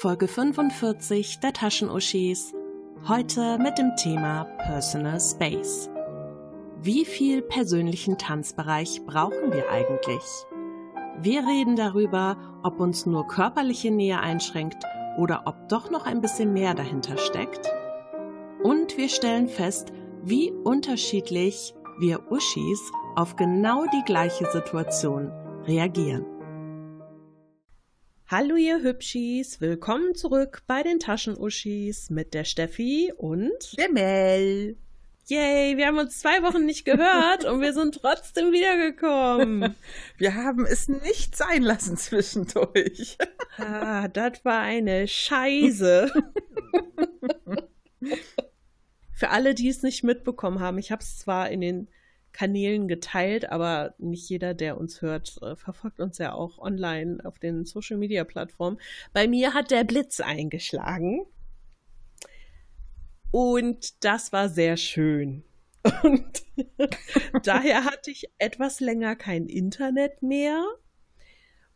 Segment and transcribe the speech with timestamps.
[0.00, 2.54] Folge 45 der Taschenuschis.
[3.06, 5.90] Heute mit dem Thema Personal Space.
[6.80, 10.22] Wie viel persönlichen Tanzbereich brauchen wir eigentlich?
[11.20, 14.82] Wir reden darüber, ob uns nur körperliche Nähe einschränkt
[15.18, 17.68] oder ob doch noch ein bisschen mehr dahinter steckt.
[18.62, 19.92] Und wir stellen fest,
[20.22, 22.80] wie unterschiedlich wir Uschis
[23.16, 25.30] auf genau die gleiche Situation
[25.66, 26.24] reagieren.
[28.32, 34.76] Hallo ihr Hübschis, willkommen zurück bei den Taschenuschis mit der Steffi und der Mel.
[35.26, 39.74] Yay, wir haben uns zwei Wochen nicht gehört und wir sind trotzdem wiedergekommen.
[40.16, 43.18] Wir haben es nicht sein lassen zwischendurch.
[43.58, 46.12] Ah, das war eine Scheiße.
[49.12, 51.88] Für alle, die es nicht mitbekommen haben, ich habe es zwar in den
[52.32, 57.38] Kanälen geteilt, aber nicht jeder, der uns hört, äh, verfolgt uns ja auch online auf
[57.38, 58.78] den Social Media Plattformen.
[59.12, 61.26] Bei mir hat der Blitz eingeschlagen.
[63.30, 65.44] Und das war sehr schön.
[66.02, 66.44] Und
[67.44, 70.64] daher hatte ich etwas länger kein Internet mehr.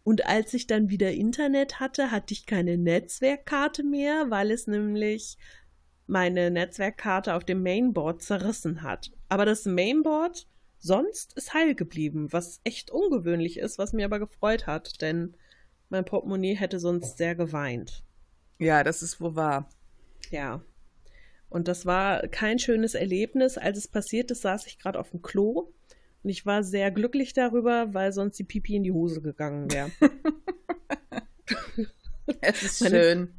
[0.03, 5.39] Und als ich dann wieder Internet hatte, hatte ich keine Netzwerkkarte mehr, weil es nämlich
[6.07, 9.11] meine Netzwerkkarte auf dem Mainboard zerrissen hat.
[9.35, 10.47] Aber das Mainboard
[10.79, 15.35] sonst ist heil geblieben, was echt ungewöhnlich ist, was mir aber gefreut hat, denn
[15.89, 18.05] mein Portemonnaie hätte sonst sehr geweint.
[18.61, 19.69] Ja, das ist wohl wahr.
[20.31, 20.63] Ja.
[21.49, 23.59] Und das war kein schönes Erlebnis.
[23.59, 25.73] Als es passiert ist, saß ich gerade auf dem Klo
[26.23, 29.91] und ich war sehr glücklich darüber, weil sonst die Pipi in die Hose gegangen wäre.
[32.41, 33.35] es ist schön.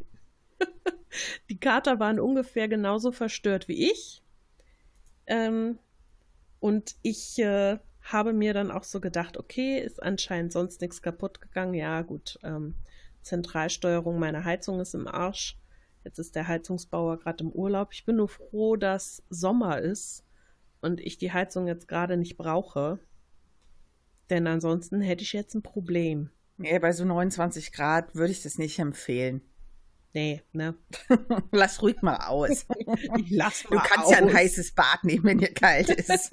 [1.49, 4.21] die Kater waren ungefähr genauso verstört wie ich.
[5.27, 5.79] Ähm,
[6.59, 11.41] und ich äh, habe mir dann auch so gedacht, okay, ist anscheinend sonst nichts kaputt
[11.41, 11.73] gegangen.
[11.73, 12.75] Ja, gut, ähm,
[13.21, 15.57] Zentralsteuerung meiner Heizung ist im Arsch.
[16.03, 17.89] Jetzt ist der Heizungsbauer gerade im Urlaub.
[17.91, 20.23] Ich bin nur froh, dass Sommer ist
[20.81, 22.99] und ich die Heizung jetzt gerade nicht brauche.
[24.29, 26.29] Denn ansonsten hätte ich jetzt ein Problem.
[26.57, 29.41] Nee, bei so 29 Grad würde ich das nicht empfehlen.
[30.15, 30.75] Nee, ne?
[31.51, 32.65] Lass ruhig mal aus.
[33.17, 34.11] Ich lass mal Du kannst aus.
[34.11, 36.31] ja ein heißes Bad nehmen, wenn dir kalt ist.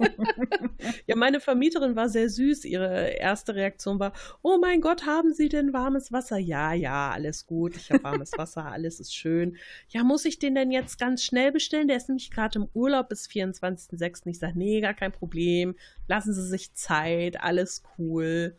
[1.05, 2.63] ja, meine Vermieterin war sehr süß.
[2.63, 6.37] Ihre erste Reaktion war: Oh mein Gott, haben Sie denn warmes Wasser?
[6.37, 7.75] Ja, ja, alles gut.
[7.75, 9.57] Ich habe warmes Wasser, alles ist schön.
[9.89, 11.89] Ja, muss ich den denn jetzt ganz schnell bestellen?
[11.89, 14.27] Der ist nämlich gerade im Urlaub bis 24.06.
[14.27, 15.75] Ich sage: Nee, gar kein Problem.
[16.07, 18.55] Lassen Sie sich Zeit, alles cool.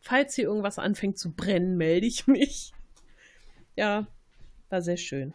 [0.00, 2.72] Falls hier irgendwas anfängt zu brennen, melde ich mich.
[3.76, 4.08] Ja,
[4.70, 5.34] war sehr schön.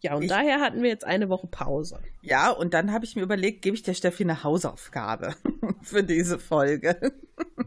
[0.00, 1.98] Ja, und Ich- daher hatten wir jetzt eine Woche Pause.
[2.22, 5.34] ja, und dann habe ich mir überlegt, gebe ich der Steffi eine Hausaufgabe
[5.82, 6.98] für diese Folge.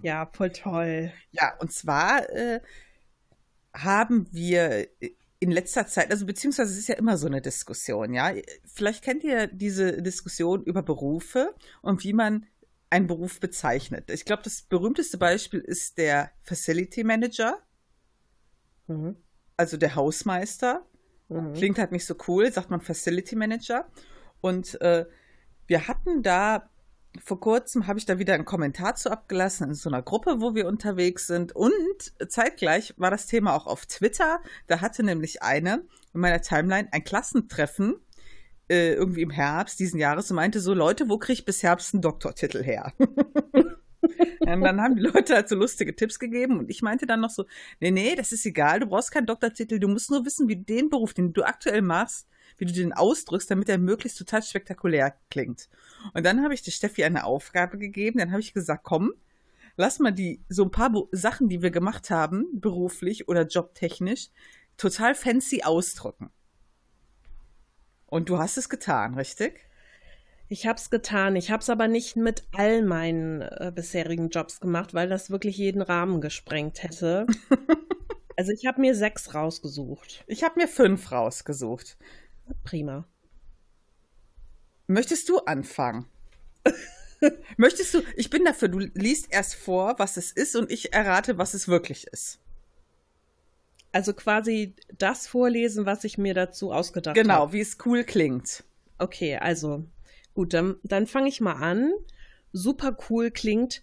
[0.04, 1.12] Ja, voll toll.
[1.32, 2.62] Ja, und zwar äh,
[3.74, 4.88] haben wir
[5.40, 8.34] in letzter Zeit, also beziehungsweise es ist ja immer so eine Diskussion, ja.
[8.66, 12.46] Vielleicht kennt ihr diese Diskussion über Berufe und wie man
[12.90, 14.10] einen Beruf bezeichnet.
[14.12, 17.58] Ich glaube, das berühmteste Beispiel ist der Facility Manager,
[18.88, 19.18] Mhm.
[19.58, 20.86] Also der Hausmeister.
[21.30, 21.54] Mhm.
[21.54, 23.88] Klingt halt nicht so cool, sagt man Facility Manager.
[24.40, 25.06] Und äh,
[25.66, 26.70] wir hatten da
[27.24, 30.56] vor kurzem, habe ich da wieder einen Kommentar zu abgelassen in so einer Gruppe, wo
[30.56, 31.54] wir unterwegs sind.
[31.56, 34.40] Und zeitgleich war das Thema auch auf Twitter.
[34.68, 37.96] Da hatte nämlich eine in meiner Timeline ein Klassentreffen
[38.70, 41.94] äh, irgendwie im Herbst diesen Jahres und meinte so, Leute, wo kriege ich bis Herbst
[41.94, 42.94] einen Doktortitel her?
[44.02, 47.30] Und dann haben die Leute halt so lustige Tipps gegeben und ich meinte dann noch
[47.30, 47.46] so,
[47.80, 50.90] nee, nee, das ist egal, du brauchst keinen Doktortitel, du musst nur wissen, wie den
[50.90, 55.70] Beruf, den du aktuell machst, wie du den ausdrückst, damit er möglichst total spektakulär klingt.
[56.14, 59.14] Und dann habe ich der Steffi eine Aufgabe gegeben, dann habe ich gesagt, komm,
[59.76, 64.30] lass mal die, so ein paar Bo Sachen, die wir gemacht haben, beruflich oder jobtechnisch,
[64.78, 66.30] total fancy ausdrücken.
[68.06, 69.67] Und du hast es getan, richtig?
[70.50, 71.36] Ich habe es getan.
[71.36, 75.58] Ich habe es aber nicht mit all meinen äh, bisherigen Jobs gemacht, weil das wirklich
[75.58, 77.28] jeden Rahmen gesprengt hätte.
[78.38, 80.24] also ich habe mir sechs rausgesucht.
[80.28, 81.98] Ich habe mir fünf rausgesucht.
[82.64, 83.06] Prima.
[84.88, 86.06] Möchtest du anfangen?
[87.58, 91.38] Möchtest du, ich bin dafür, du liest erst vor, was es ist und ich errate,
[91.38, 92.40] was es wirklich ist.
[93.92, 97.22] Also quasi das vorlesen, was ich mir dazu ausgedacht habe.
[97.22, 98.64] Genau, wie es cool klingt.
[99.00, 99.86] Okay, also
[100.38, 101.92] gut, dann, dann fange ich mal an.
[102.54, 103.82] Super cool klingt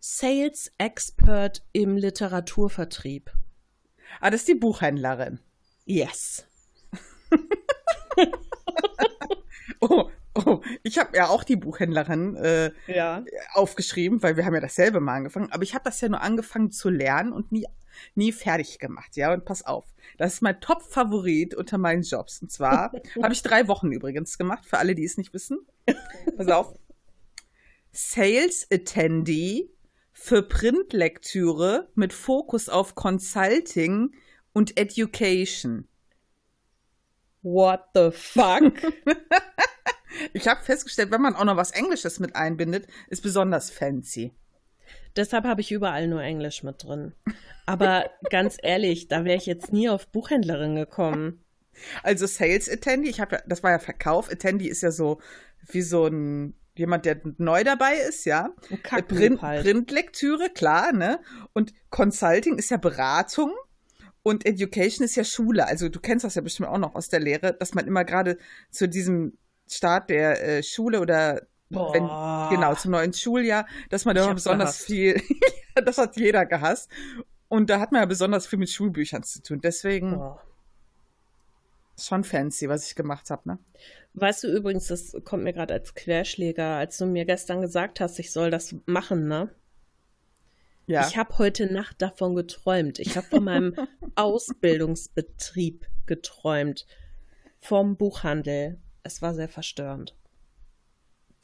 [0.00, 3.32] Sales Expert im Literaturvertrieb.
[4.20, 5.40] Ah, das ist die Buchhändlerin.
[5.86, 6.46] Yes.
[9.80, 13.24] Oh, oh, ich habe ja auch die Buchhändlerin äh, Ja.
[13.52, 15.50] aufgeschrieben, weil wir haben ja dasselbe mal angefangen.
[15.52, 17.66] Aber ich habe das ja nur angefangen zu lernen und nie
[18.14, 19.16] nie fertig gemacht.
[19.16, 19.84] Ja, und pass auf,
[20.18, 22.40] das ist mein Top-Favorit unter meinen Jobs.
[22.42, 22.92] Und zwar
[23.22, 25.58] habe ich drei Wochen übrigens gemacht, für alle, die es nicht wissen.
[26.36, 26.78] Pass auf.
[27.92, 29.70] Sales Attendee
[30.12, 34.14] für Printlektüre mit Fokus auf Consulting
[34.52, 35.88] und Education.
[37.42, 38.72] What the fuck?
[40.32, 44.32] Ich habe festgestellt, wenn man auch noch was Englisches mit einbindet, ist besonders fancy.
[45.16, 47.12] Deshalb habe ich überall nur Englisch mit drin.
[47.66, 51.44] Aber ganz ehrlich, da wäre ich jetzt nie auf Buchhändlerin gekommen.
[52.02, 54.30] Also Sales Attendee, ich habe ja, das war ja Verkauf.
[54.30, 55.20] Attendee ist ja so
[55.70, 58.50] wie so ein jemand, der neu dabei ist, ja.
[59.08, 59.62] Print, halt.
[59.62, 61.20] Printlektüre, klar, ne?
[61.52, 63.52] Und Consulting ist ja Beratung
[64.22, 65.66] und Education ist ja Schule.
[65.66, 68.38] Also du kennst das ja bestimmt auch noch aus der Lehre, dass man immer gerade
[68.70, 69.38] zu diesem
[69.68, 72.06] Start der äh, Schule oder wenn,
[72.56, 74.86] genau zum neuen Schuljahr, dass man da besonders gehasst.
[74.86, 75.22] viel,
[75.84, 76.90] das hat jeder gehasst.
[77.48, 79.60] Und da hat man ja besonders viel mit Schulbüchern zu tun.
[79.60, 80.42] Deswegen Boah.
[81.98, 83.58] schon fancy, was ich gemacht habe, ne?
[84.14, 88.18] Weißt du übrigens, das kommt mir gerade als Querschläger, als du mir gestern gesagt hast,
[88.18, 89.54] ich soll das machen, ne?
[90.86, 91.06] Ja.
[91.06, 92.98] Ich habe heute Nacht davon geträumt.
[92.98, 93.74] Ich habe von meinem
[94.16, 96.86] Ausbildungsbetrieb geträumt.
[97.60, 98.78] Vom Buchhandel.
[99.02, 100.14] Es war sehr verstörend.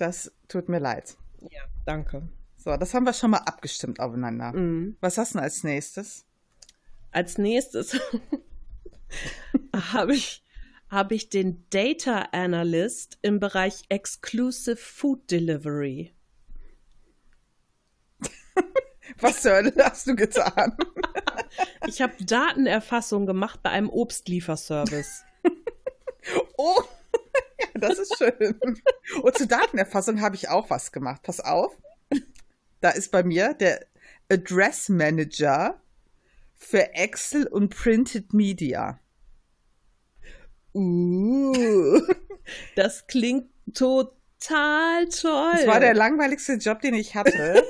[0.00, 1.16] Das tut mir leid.
[1.40, 2.28] Ja, danke.
[2.56, 4.52] So, das haben wir schon mal abgestimmt aufeinander.
[4.52, 4.96] Mhm.
[5.00, 6.24] Was hast du denn als nächstes?
[7.10, 7.98] Als nächstes
[9.92, 10.44] habe ich,
[10.88, 16.14] hab ich den Data Analyst im Bereich Exclusive Food Delivery.
[19.20, 20.76] Was zur Hölle hast du getan?
[21.88, 25.24] Ich habe Datenerfassung gemacht bei einem Obstlieferservice.
[27.80, 28.60] Das ist schön.
[29.22, 31.22] Und zur Datenerfassung habe ich auch was gemacht.
[31.22, 31.76] Pass auf.
[32.80, 33.86] Da ist bei mir der
[34.30, 35.80] Address Manager
[36.56, 39.00] für Excel und Printed Media.
[40.72, 42.00] Uh,
[42.76, 45.52] das klingt total toll.
[45.52, 47.64] Das war der langweiligste Job, den ich hatte.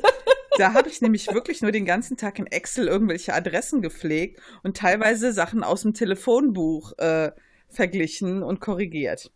[0.59, 4.77] Da habe ich nämlich wirklich nur den ganzen Tag in Excel irgendwelche Adressen gepflegt und
[4.77, 7.33] teilweise Sachen aus dem Telefonbuch äh,
[7.69, 9.33] verglichen und korrigiert.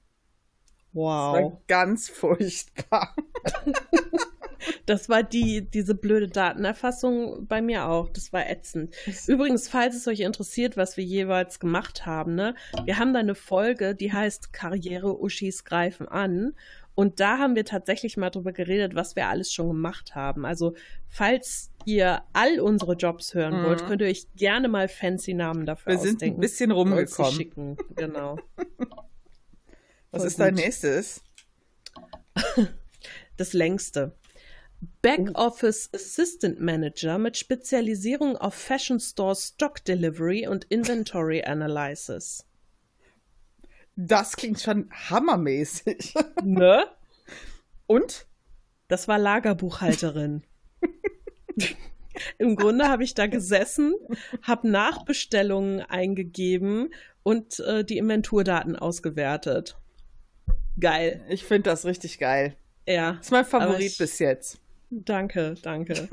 [0.95, 1.35] Das wow.
[1.35, 3.15] war ganz furchtbar.
[4.87, 8.09] Das war die, diese blöde Datenerfassung bei mir auch.
[8.09, 8.95] Das war ätzend.
[9.27, 12.55] Übrigens, falls es euch interessiert, was wir jeweils gemacht haben, ne?
[12.85, 16.55] Wir haben da eine Folge, die heißt Karriere-Uschis greifen an.
[16.95, 20.47] Und da haben wir tatsächlich mal drüber geredet, was wir alles schon gemacht haben.
[20.47, 20.75] Also,
[21.09, 23.67] falls ihr all unsere Jobs hören Mhm.
[23.67, 26.41] wollt, könnt ihr euch gerne mal fancy Namen dafür Wir sind ein ausdenken.
[26.41, 27.33] bisschen und uns die rumgekommen.
[27.33, 27.77] Schicken.
[27.97, 28.39] Genau.
[30.15, 30.65] Was Voll ist dein gut.
[30.65, 31.23] nächstes?
[33.37, 34.17] Das längste.
[35.03, 42.47] Backoffice Assistant Manager mit Spezialisierung auf Fashion Store Stock Delivery und Inventory Analysis.
[43.97, 46.15] Das klingt schon hammermäßig.
[46.45, 46.85] Ne?
[47.89, 48.29] Und?
[48.87, 50.45] Das war Lagerbuchhalterin.
[52.39, 53.95] Im Grunde habe ich da gesessen,
[54.43, 56.95] habe Nachbestellungen eingegeben
[57.25, 59.77] und äh, die Inventurdaten ausgewertet.
[60.79, 61.25] Geil.
[61.29, 62.57] Ich finde das richtig geil.
[62.87, 63.13] Ja.
[63.13, 64.61] Das ist mein Favorit ich- bis jetzt.
[64.91, 66.09] Danke, danke.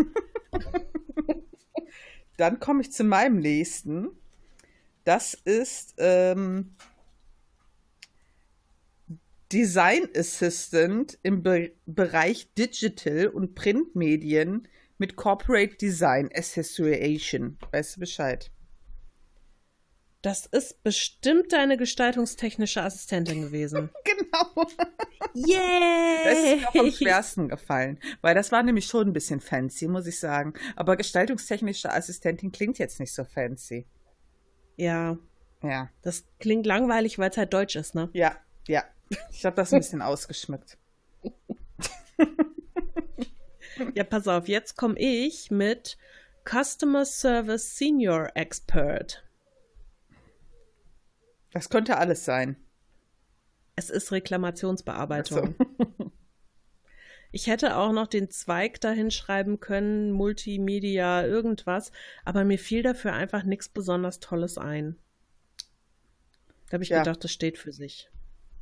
[2.38, 4.10] Dann komme ich zu meinem nächsten.
[5.04, 6.76] Das ist ähm,
[9.52, 17.58] Design Assistant im Be Bereich Digital und Printmedien mit Corporate Design Association.
[17.72, 18.50] Weißt du Bescheid?
[20.22, 23.90] Das ist bestimmt deine gestaltungstechnische Assistentin gewesen.
[24.04, 24.66] Genau.
[25.34, 26.24] Yay!
[26.24, 29.88] Das ist mir auch am schwersten gefallen, weil das war nämlich schon ein bisschen fancy,
[29.88, 30.54] muss ich sagen.
[30.76, 33.86] Aber gestaltungstechnische Assistentin klingt jetzt nicht so fancy.
[34.78, 35.18] Ja,
[35.64, 38.10] Ja, das klingt langweilig, weil es halt Deutsch ist, ne?
[38.14, 38.38] ja,
[38.68, 38.84] ja.
[39.32, 40.78] Ich habe das ein bisschen ausgeschmückt.
[43.96, 45.98] Ja, pass auf, jetzt komme ich mit
[46.48, 49.24] Customer Service Senior Expert.
[51.52, 52.56] Das könnte alles sein.
[53.76, 55.56] Es ist Reklamationsbearbeitung.
[57.34, 61.94] Ich hätte auch noch den Zweig dahin schreiben können, Multimedia, irgendwas,
[62.26, 64.98] aber mir fiel dafür einfach nichts besonders Tolles ein.
[66.68, 67.00] Da habe ich Ja.
[67.00, 68.10] gedacht, das steht für sich.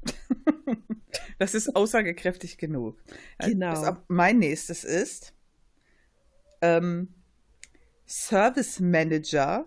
[1.39, 3.01] Das ist aussagekräftig genug.
[3.39, 3.72] Genau.
[3.72, 5.34] Das, mein nächstes ist
[6.62, 7.13] ähm,
[8.05, 9.65] Service Manager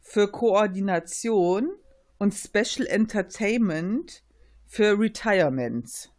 [0.00, 1.70] für Koordination
[2.18, 4.22] und Special Entertainment
[4.66, 6.10] für Retirements.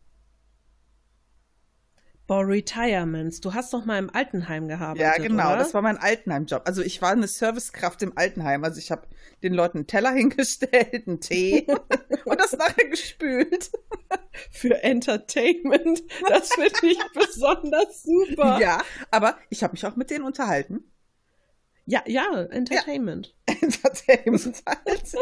[2.27, 3.39] Boah, Retirements.
[3.39, 5.17] Du hast doch mal im Altenheim gearbeitet.
[5.17, 5.47] Ja, genau.
[5.47, 5.59] Oder?
[5.59, 6.63] Das war mein Altenheim-Job.
[6.65, 8.65] Also ich war eine Servicekraft im Altenheim.
[8.65, 9.07] Also ich habe
[9.43, 11.65] den Leuten einen Teller hingestellt, einen Tee
[12.25, 13.71] und das nachher gespült.
[14.51, 16.03] Für Entertainment.
[16.27, 18.59] Das finde ich besonders super.
[18.59, 20.83] Ja, aber ich habe mich auch mit denen unterhalten.
[21.87, 23.33] Ja, ja, Entertainment.
[23.45, 25.15] Entertainment halt.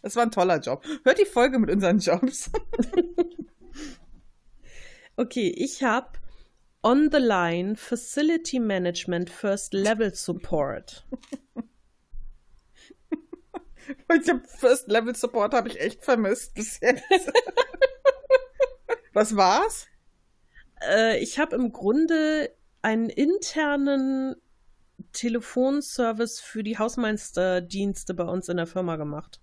[0.00, 0.84] Das war ein toller Job.
[1.04, 2.50] Hört die Folge mit unseren Jobs.
[5.18, 6.18] Okay, ich habe
[6.82, 11.06] On the Line Facility Management First Level Support.
[14.12, 17.02] Ich habe First Level Support habe ich echt vermisst bis jetzt.
[19.14, 19.86] Was war's?
[20.82, 24.36] Äh, ich habe im Grunde einen internen
[25.12, 29.40] Telefonservice für die Hausmeisterdienste bei uns in der Firma gemacht.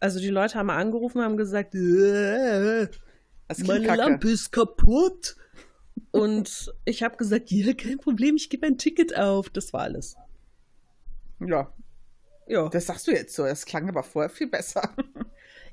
[0.00, 2.88] Also die Leute haben angerufen, haben gesagt, äh,
[3.48, 3.98] Das meine kacke.
[3.98, 5.36] Lampe ist kaputt.
[6.10, 9.48] Und ich habe gesagt, ja, kein Problem, ich gebe ein Ticket auf.
[9.50, 10.16] Das war alles.
[11.40, 11.72] Ja,
[12.46, 13.44] Ja, das sagst du jetzt so.
[13.44, 14.94] Das klang aber vorher viel besser.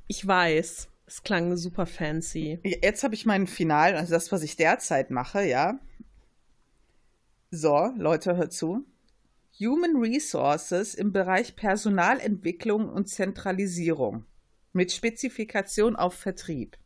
[0.07, 0.87] ich weiß.
[1.07, 2.59] Es klang super fancy.
[2.63, 5.77] Jetzt habe ich meinen Final, also das, was ich derzeit mache, ja.
[7.53, 8.85] So, Leute, hört zu.
[9.59, 14.25] Human Resources im Bereich Personalentwicklung und Zentralisierung
[14.71, 16.77] mit Spezifikation auf Vertrieb.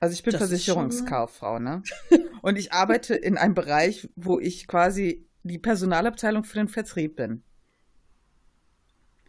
[0.00, 1.82] Also ich bin Das Versicherungskauffrau, ne?
[2.42, 7.42] Und ich arbeite in einem Bereich, wo ich quasi die Personalabteilung für den Vertrieb bin.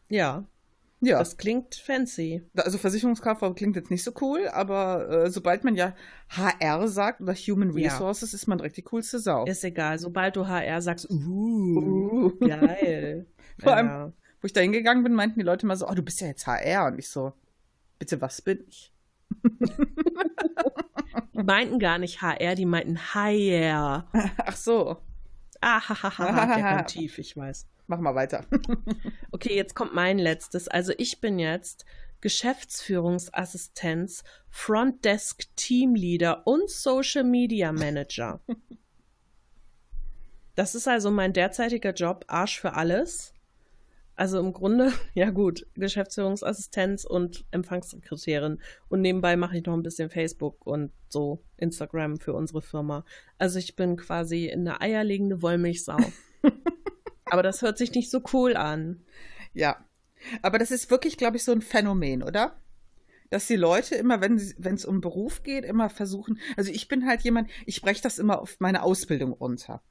[0.08, 0.46] Ja,
[1.02, 2.42] Ja, das klingt fancy.
[2.58, 5.96] also Versicherungskauffrau klingt jetzt nicht so cool, aber äh, sobald man ja
[6.30, 7.92] HR sagt oder Human Ja.
[7.94, 9.46] Resources, ist man direkt die coolste Sau.
[9.46, 12.32] Ist egal, sobald du HR sagst, uh, Uh.
[12.40, 13.28] geil.
[13.64, 14.14] Vor allem- ja.
[14.42, 16.48] Wo ich da hingegangen bin, meinten die Leute immer so, oh, du bist ja jetzt
[16.48, 16.86] HR.
[16.88, 17.34] Und ich so,
[17.98, 18.94] bitte, was bin ich?
[21.34, 24.06] Die meinten gar nicht HR, die meinten Hire.
[24.46, 24.98] Ach so,
[25.62, 27.68] Ah, ha, ha, ha, ha, der kommt tief, ich weiß.
[27.90, 28.46] Mach mal weiter.
[29.32, 30.68] Okay, jetzt kommt mein letztes.
[30.68, 31.86] Also ich bin jetzt
[32.20, 38.42] Geschäftsführungsassistenz, Frontdesk Teamleader und Social Media Manager.
[40.56, 43.34] Das ist also mein derzeitiger Job, Arsch für alles.
[44.18, 48.60] Also im Grunde, ja gut, Geschäftsführungsassistenz und Empfangssekretärin.
[48.90, 53.06] Und nebenbei mache ich noch ein bisschen Facebook und so Instagram für unsere Firma.
[53.38, 55.98] Also ich bin quasi eine eierlegende Wollmilchsau.
[57.30, 59.02] Aber das hört sich nicht so cool an.
[59.54, 59.78] ja.
[60.42, 62.60] Aber das ist wirklich, glaube ich, so ein Phänomen, oder?
[63.30, 67.22] Dass die Leute immer, wenn es um Beruf geht, immer versuchen, also ich bin halt
[67.22, 69.82] jemand, ich breche das immer auf meine Ausbildung runter.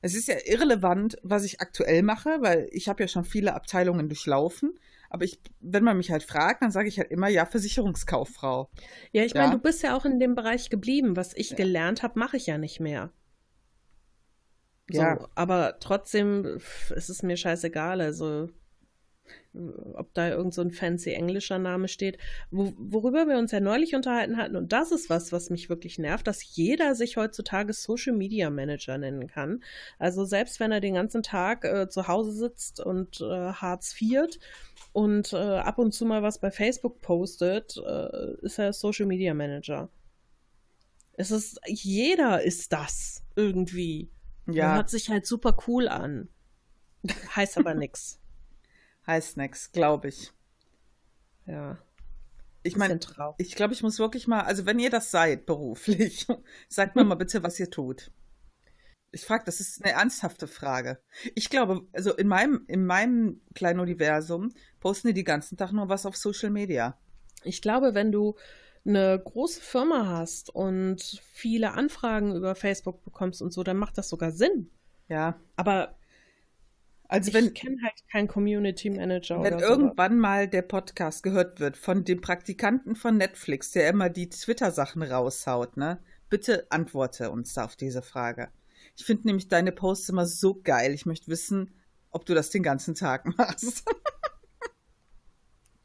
[0.00, 4.08] Es ist ja irrelevant, was ich aktuell mache, weil ich habe ja schon viele Abteilungen
[4.08, 4.78] durchlaufen.
[5.08, 8.68] Aber ich, wenn man mich halt fragt, dann sage ich halt immer, ja, Versicherungskauffrau.
[9.12, 9.42] Ja, ich Ja.
[9.42, 11.16] meine, du bist ja auch in dem Bereich geblieben.
[11.16, 13.10] Was ich gelernt habe, mache ich ja nicht mehr.
[14.90, 15.28] So, Ja.
[15.34, 16.58] aber trotzdem
[16.94, 18.00] ist es mir scheißegal.
[18.00, 18.50] Also,
[19.94, 22.18] ob da irgend so ein fancy englischer Name steht.
[22.50, 25.98] Wo, worüber wir uns ja neulich unterhalten hatten, und das ist was, was mich wirklich
[25.98, 29.62] nervt, dass jeder sich heutzutage Social Media Manager nennen kann.
[29.98, 34.38] Also, selbst wenn er den ganzen Tag äh, zu Hause sitzt und äh, Hartz viert
[34.92, 39.32] und äh, ab und zu mal was bei Facebook postet, äh, ist er Social Media
[39.34, 39.88] Manager.
[41.12, 44.10] Es ist, jeder ist das irgendwie.
[44.46, 46.28] Ja, Hört sich halt super cool an.
[47.34, 48.20] Heißt aber nix.
[49.06, 50.32] heißt nix, glaube ich.
[51.46, 51.78] Ja.
[52.62, 52.98] Ich meine,
[53.36, 56.26] ich glaube, ich muss wirklich mal, also wenn ihr das seid beruflich,
[56.68, 58.10] sagt mir mal bitte, was ihr tut.
[59.12, 60.98] Ich frage, das ist eine ernsthafte Frage.
[61.34, 65.88] Ich glaube, also in meinem, in meinem kleinen Universum posten die den ganzen Tag nur
[65.88, 66.98] was auf Social Media.
[67.44, 68.34] Ich glaube, wenn du
[68.86, 71.00] eine große Firma hast und
[71.32, 74.70] viele Anfragen über Facebook bekommst und so, dann macht das sogar Sinn.
[75.08, 75.40] Ja.
[75.56, 75.98] Aber
[77.08, 79.64] Also ich wenn, kenne halt keinen Community Manager wenn oder so.
[79.64, 85.02] irgendwann mal der Podcast gehört wird von dem Praktikanten von Netflix, der immer die Twitter-Sachen
[85.02, 85.98] raushaut, ne?
[86.30, 88.50] Bitte antworte uns da auf diese Frage.
[88.96, 90.92] Ich finde nämlich deine Posts immer so geil.
[90.94, 91.74] Ich möchte wissen,
[92.10, 93.84] ob du das den ganzen Tag machst.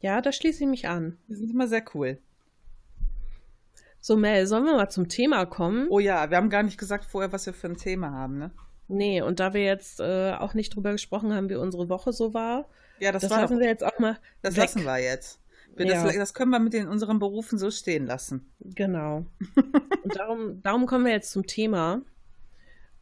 [0.00, 1.18] Ja, da schließe ich mich an.
[1.28, 2.18] Die sind immer sehr cool.
[4.00, 5.86] So, Mel, sollen wir mal zum Thema kommen?
[5.90, 8.50] Oh ja, wir haben gar nicht gesagt vorher, was wir für ein Thema haben, ne?
[8.88, 12.34] Nee, und da wir jetzt äh, auch nicht drüber gesprochen haben, wie unsere Woche so
[12.34, 12.66] war,
[12.98, 14.62] Ja, das, das, war lassen doch, wir jetzt auch mal das weg.
[14.64, 15.40] lassen wir jetzt.
[15.76, 16.04] Wir, Ja.
[16.04, 18.50] das, das können wir mit in unseren Berufen so stehen lassen.
[18.60, 19.26] Genau.
[20.02, 22.02] Und darum, darum kommen wir jetzt zum Thema.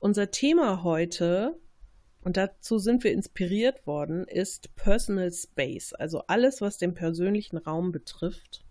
[0.00, 1.59] Unser Thema heute,
[2.23, 7.90] und dazu sind wir inspiriert worden, ist Personal Space, also alles, was den persönlichen Raum
[7.90, 8.64] betrifft.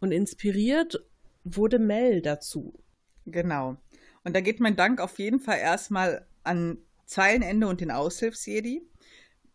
[0.00, 1.02] Und inspiriert
[1.44, 2.82] wurde Mel dazu.
[3.26, 3.76] Genau.
[4.24, 8.82] Und da geht mein Dank auf jeden Fall erstmal an Zeilenende und den Aushilfsjedi,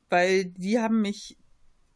[0.10, 1.38] weil die haben mich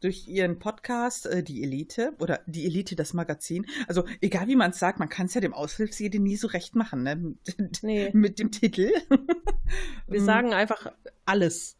[0.00, 4.72] durch ihren Podcast, äh, die Elite, oder die Elite, das Magazin, also egal wie man
[4.72, 7.34] es sagt, man kann es ja dem Aushilfsjedi nie so recht machen, ne?
[7.82, 8.10] Nee.
[8.12, 8.92] Mit dem Titel.
[10.06, 10.92] Wir sagen einfach
[11.24, 11.78] alles,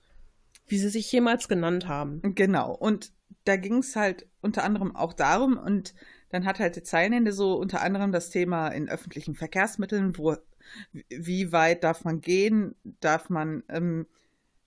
[0.66, 2.22] wie sie sich jemals genannt haben.
[2.34, 2.74] Genau.
[2.74, 3.12] Und
[3.44, 5.94] da ging es halt unter anderem auch darum, und
[6.34, 10.34] dann hat halt die Zeilenende so unter anderem das Thema in öffentlichen Verkehrsmitteln, wo
[11.08, 14.08] wie weit darf man gehen, darf man, ähm,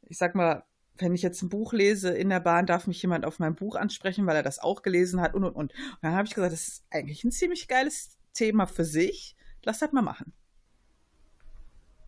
[0.04, 0.64] ich sag mal,
[0.98, 3.76] wenn ich jetzt ein Buch lese in der Bahn, darf mich jemand auf mein Buch
[3.76, 5.74] ansprechen, weil er das auch gelesen hat und und und.
[5.74, 9.36] Und dann habe ich gesagt, das ist eigentlich ein ziemlich geiles Thema für sich.
[9.64, 10.32] Lass das mal machen.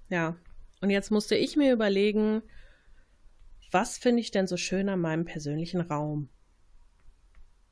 [0.08, 0.38] Ja.
[0.80, 2.44] Und jetzt musste ich mir überlegen,
[3.72, 6.30] was finde ich denn so schön an meinem persönlichen Raum?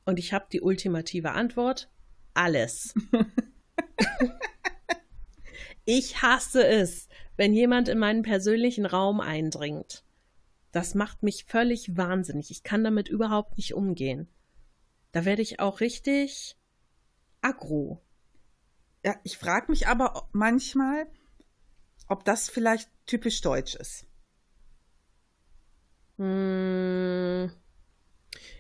[0.08, 1.92] Und ich habe die ultimative Antwort:
[2.34, 2.96] alles.
[5.86, 10.06] ich hasse es, wenn jemand in meinen persönlichen Raum eindringt.
[10.72, 12.52] Das macht mich völlig wahnsinnig.
[12.52, 14.30] Ich kann damit überhaupt nicht umgehen.
[15.12, 16.56] Da werde ich auch richtig
[17.42, 18.02] aggro.
[19.04, 21.06] Ja, ich frage mich aber manchmal,
[22.08, 24.06] ob das vielleicht typisch deutsch ist.
[26.18, 27.52] Hm.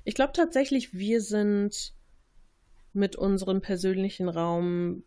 [0.07, 1.93] Ich glaube tatsächlich, wir sind
[2.93, 5.03] mit unserem persönlichen Raum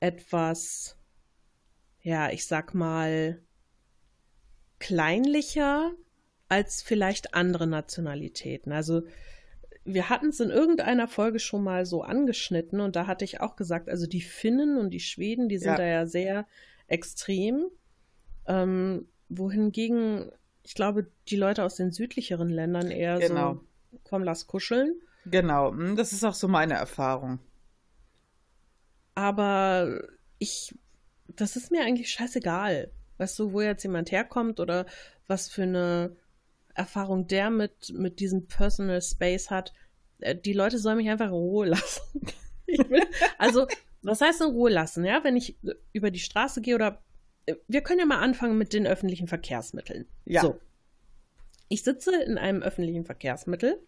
[0.00, 0.98] etwas,
[2.02, 3.40] ja, ich sag mal,
[4.80, 5.92] kleinlicher
[6.48, 8.72] als vielleicht andere Nationalitäten.
[8.72, 9.02] Also
[9.84, 13.54] wir hatten es in irgendeiner Folge schon mal so angeschnitten und da hatte ich auch
[13.54, 15.76] gesagt, also die Finnen und die Schweden, die sind Ja.
[15.76, 16.48] da ja sehr
[16.88, 17.66] extrem.
[18.48, 20.32] Ähm, wohingegen,
[20.64, 23.54] ich glaube, die Leute aus den südlicheren Ländern eher Genau.
[23.54, 23.67] so,
[24.04, 25.00] komm, lass kuscheln.
[25.26, 27.38] Genau, hm, das ist auch so meine Erfahrung.
[29.14, 30.00] Aber
[30.38, 30.74] ich,
[31.26, 32.92] das ist mir eigentlich scheißegal.
[33.18, 34.86] Weißt du, wo jetzt jemand herkommt oder
[35.26, 36.16] was für eine
[36.74, 39.74] Erfahrung der mit, mit diesem Personal Space hat.
[40.20, 42.22] Äh, Die Leute sollen mich einfach in Ruhe lassen.
[42.66, 43.06] Will,
[43.38, 43.66] also,
[44.02, 45.24] was heißt in Ruhe lassen, ja?
[45.24, 45.58] Wenn ich
[45.92, 47.02] über die Straße gehe oder
[47.46, 50.06] äh, wir können ja mal anfangen mit den öffentlichen Verkehrsmitteln.
[50.24, 50.42] Ja.
[50.42, 50.60] So.
[51.68, 53.78] Ich sitze in einem öffentlichen Verkehrsmittel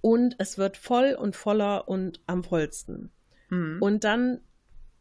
[0.00, 3.10] und es wird voll und voller und am vollsten.
[3.48, 3.78] Hm.
[3.80, 4.40] Und dann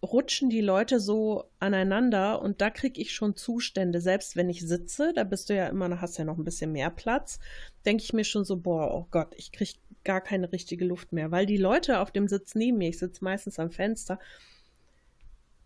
[0.02, 5.14] rutschen die Leute so aneinander und da kriege ich schon Zustände, selbst wenn ich sitze,
[5.14, 7.40] da bist du ja immer noch, hast ja noch ein bisschen mehr Platz,
[7.86, 11.32] denke ich mir schon so, boah, oh Gott, ich kriege gar keine richtige Luft mehr,
[11.32, 14.20] weil die Leute auf dem Sitz neben mir, ich sitze meistens am Fenster,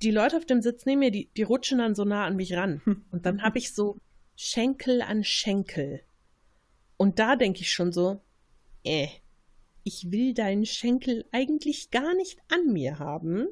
[0.01, 2.53] die Leute auf dem Sitz neben mir, die, die rutschen dann so nah an mich
[2.55, 2.81] ran.
[3.11, 3.97] Und dann habe ich so
[4.35, 6.01] Schenkel an Schenkel.
[6.99, 8.19] Und da denke ich schon so,
[8.83, 9.07] äh,
[9.85, 13.47] ich will deinen Schenkel eigentlich gar nicht an mir haben.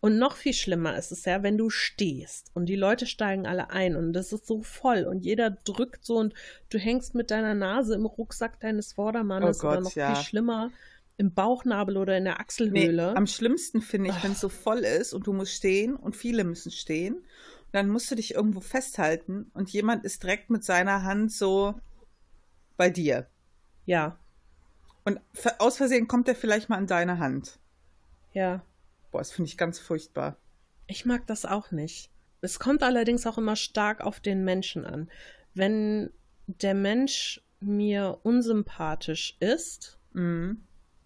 [0.00, 3.70] Und noch viel schlimmer ist es ja, wenn du stehst und die Leute steigen alle
[3.70, 6.32] ein und das ist so voll und jeder drückt so und
[6.70, 10.14] du hängst mit deiner Nase im Rucksack deines Vordermannes Oh Gott, oder noch ja.
[10.14, 10.70] viel schlimmer
[11.18, 13.16] im Bauchnabel oder in der Nee, Achselhöhle.
[13.16, 16.42] am schlimmsten finde ich, wenn es so voll ist und du musst stehen und viele
[16.44, 17.16] müssen stehen.
[17.16, 21.74] Und dann musst du dich irgendwo festhalten und jemand ist direkt mit seiner Hand so
[22.82, 23.26] bei dir.
[23.86, 24.18] ja,
[25.04, 25.20] Und
[25.58, 27.58] aus Versehen kommt er vielleicht mal an deine Hand.
[28.32, 28.64] ja.
[29.12, 30.36] Boah, das finde ich ganz furchtbar.
[30.86, 32.10] Ich mag das auch nicht.
[32.40, 35.10] Es kommt allerdings auch immer stark auf den Menschen an.
[35.54, 36.10] Wenn
[36.46, 40.62] der Mensch mir unsympathisch ist, Mhm.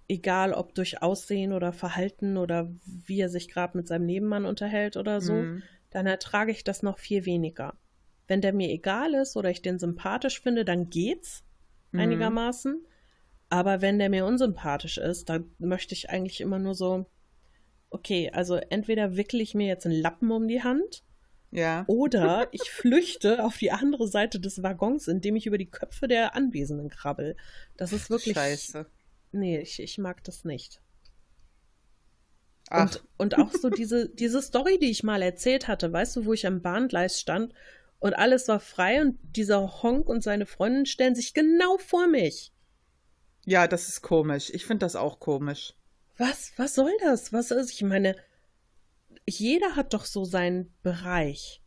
[0.08, 4.96] egal ob durch Aussehen oder Verhalten oder wie er sich gerade mit seinem Nebenmann unterhält
[4.96, 5.62] oder so, Mhm.
[5.90, 7.74] dann ertrage ich das noch viel weniger.
[8.28, 11.42] Wenn der mir egal ist oder ich den sympathisch finde, dann geht's
[11.96, 12.00] Mhm.
[12.00, 12.87] einigermaßen.
[13.48, 17.06] Aber wenn der mir unsympathisch ist, dann möchte ich eigentlich immer nur so,
[17.90, 21.04] okay, also entweder wickel ich mir jetzt einen Lappen um die Hand
[21.52, 21.85] Ja.
[21.87, 26.35] oder ich flüchte auf die andere Seite des Waggons, indem ich über die Köpfe der
[26.35, 27.37] Anwesenden krabbel.
[27.76, 28.35] Das ist wirklich.
[28.35, 28.87] Scheiße.
[29.32, 30.80] Nee, ich, ich mag das nicht.
[32.68, 36.24] Ach, Und, und auch so diese, diese Story, die ich mal erzählt hatte, weißt du,
[36.24, 37.52] wo ich am Bahngleis stand
[37.98, 42.52] und alles war frei und dieser Honk und seine Freundin stellen sich genau vor mich.
[43.44, 44.50] ja, das ist komisch.
[44.50, 45.74] Ich finde das auch komisch.
[46.18, 47.32] Was, was soll das?
[47.32, 47.70] Was ist?
[47.72, 48.16] Ich meine,
[49.26, 51.62] jeder hat doch so seinen Bereich.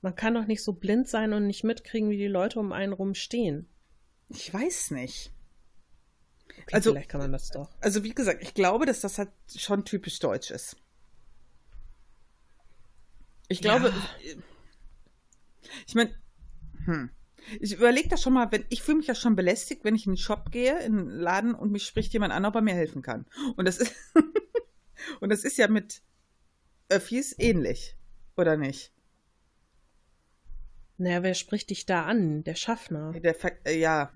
[0.00, 2.92] Man kann doch nicht so blind sein und nicht mitkriegen, wie die Leute um einen
[2.92, 3.68] rum stehen.
[4.30, 5.32] Ich weiß nicht.
[6.50, 7.70] Okay, Also- vielleicht kann man das doch.
[7.80, 10.76] Also wie gesagt, ich glaube, dass das halt schon typisch deutsch ist.
[13.48, 13.92] Ich glaube,
[14.24, 14.32] Ja.
[15.86, 16.14] Ich meine,
[16.84, 17.10] hm,
[17.60, 20.12] Ich überlege das schon mal, wenn ich fühle mich ja schon belästigt, wenn ich in
[20.12, 23.02] den Shop gehe, in den Laden und mich spricht jemand an, ob er mir helfen
[23.02, 23.26] kann.
[23.56, 23.94] Und das ist
[25.20, 26.02] und das ist ja mit
[26.88, 27.96] Öffis ähnlich,
[28.36, 28.92] oder nicht?
[30.96, 32.42] Naja, wer spricht dich da an?
[32.42, 33.12] Der Schaffner.
[33.12, 34.12] Der äh, ja.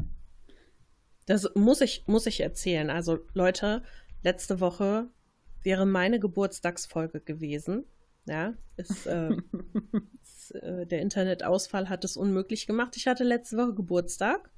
[1.27, 2.91] Das muss ich, muss ich erzählen.
[2.91, 3.85] Also, Leute,
[4.23, 5.09] letzte Woche
[5.63, 7.85] wäre meine Geburtstagsfolge gewesen.
[8.27, 9.31] Ja, ist, äh,
[10.23, 12.97] ist, äh, der Internetausfall hat es unmöglich gemacht.
[12.97, 14.51] Ich hatte letzte Woche Geburtstag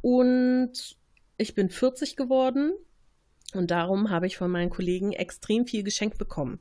[0.00, 0.96] und
[1.36, 2.72] ich bin 40 geworden
[3.54, 6.60] und darum habe ich von meinen Kollegen extrem viel geschenkt bekommen,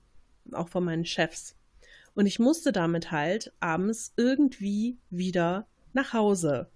[0.52, 1.56] auch von meinen Chefs.
[2.14, 6.70] Und ich musste damit halt abends irgendwie wieder nach Hause.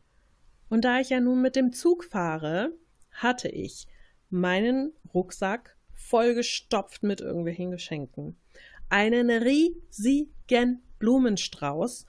[0.69, 2.73] Und da ich ja nun mit dem Zug fahre,
[3.11, 3.87] hatte ich
[4.29, 8.37] meinen Rucksack vollgestopft mit irgendwelchen Geschenken.
[8.91, 12.05] Einen riesigen Blumenstrauß,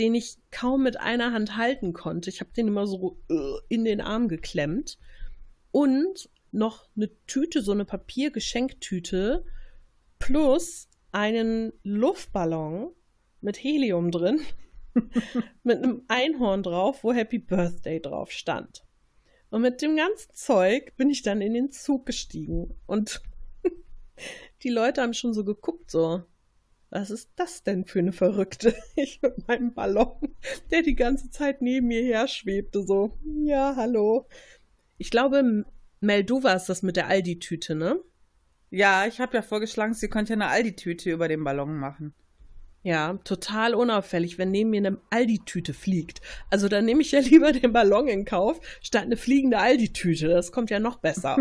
[0.00, 2.28] den ich kaum mit einer Hand halten konnte.
[2.28, 4.98] Ich habe den immer so äh, in den Arm geklemmt.
[5.70, 9.44] Und noch eine Tüte, so eine Papiergeschenktüte,
[10.18, 12.90] plus einen Luftballon
[13.40, 14.40] mit Helium drin,
[15.62, 18.84] mit einem Einhorn drauf, wo Happy Birthday drauf stand.
[19.50, 22.74] Und mit dem ganzen Zeug bin ich dann in den Zug gestiegen.
[22.86, 23.22] Und
[24.62, 26.22] die Leute haben schon so geguckt, so,
[26.90, 28.74] was ist das denn für eine Verrückte?
[28.96, 30.34] Ich mit meinem Ballon,
[30.70, 34.26] der die ganze Zeit neben mir her schwebte, so, ja, hallo.
[34.96, 35.64] Ich glaube,
[36.00, 38.00] Mel, du warst das mit der Aldi-Tüte, ne?
[38.70, 42.14] Ja, ich habe ja vorgeschlagen, sie könnte eine Aldi-Tüte über den Ballon machen.
[42.82, 46.20] Ja, total unauffällig, wenn neben mir eine Aldi-Tüte fliegt.
[46.48, 50.28] Also dann nehme ich ja lieber den Ballon in Kauf, statt eine fliegende Aldi-Tüte.
[50.28, 51.36] Das kommt ja noch besser.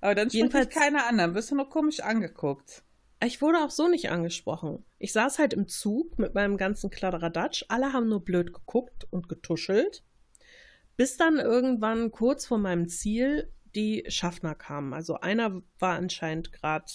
[0.00, 2.82] Aber dann Jedenfalls keiner an, dann wirst du nur komisch angeguckt.
[3.22, 4.84] Ich wurde auch so nicht angesprochen.
[4.98, 7.64] Ich saß halt im Zug mit meinem ganzen Kladderadatsch.
[7.68, 10.02] Alle haben nur blöd geguckt und getuschelt.
[10.96, 14.94] Bis dann irgendwann kurz vor meinem Ziel die Schaffner kamen.
[14.94, 16.86] Also einer war anscheinend gerade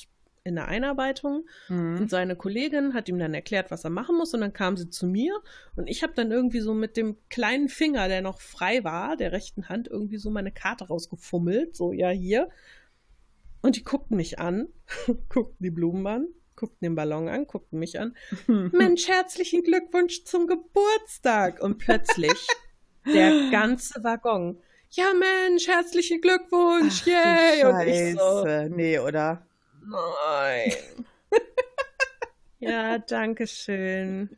[0.43, 1.97] in der Einarbeitung mhm.
[2.01, 4.91] und seine Kollegin hat ihm dann erklärt, was er machen muss und dann kam sie
[4.91, 5.33] zu mir
[5.75, 9.31] und ich habe dann irgendwie so mit dem kleinen Finger, der noch frei war, der
[9.31, 12.49] rechten Hand irgendwie so meine Karte rausgefummelt, so ja hier.
[13.65, 14.67] Und die guckten mich an,
[15.27, 18.15] guckten die Blumen an, guckten den Ballon an, guckten mich an.
[18.47, 21.63] Mensch, herzlichen Glückwunsch zum Geburtstag!
[21.63, 22.45] Und plötzlich
[23.07, 27.65] der ganze Waggon ja Mensch, herzlichen Glückwunsch, Ach, yay.
[27.65, 29.47] Und ich so, nee, oder?
[29.83, 30.71] Nein.
[32.59, 34.37] ja, danke schön.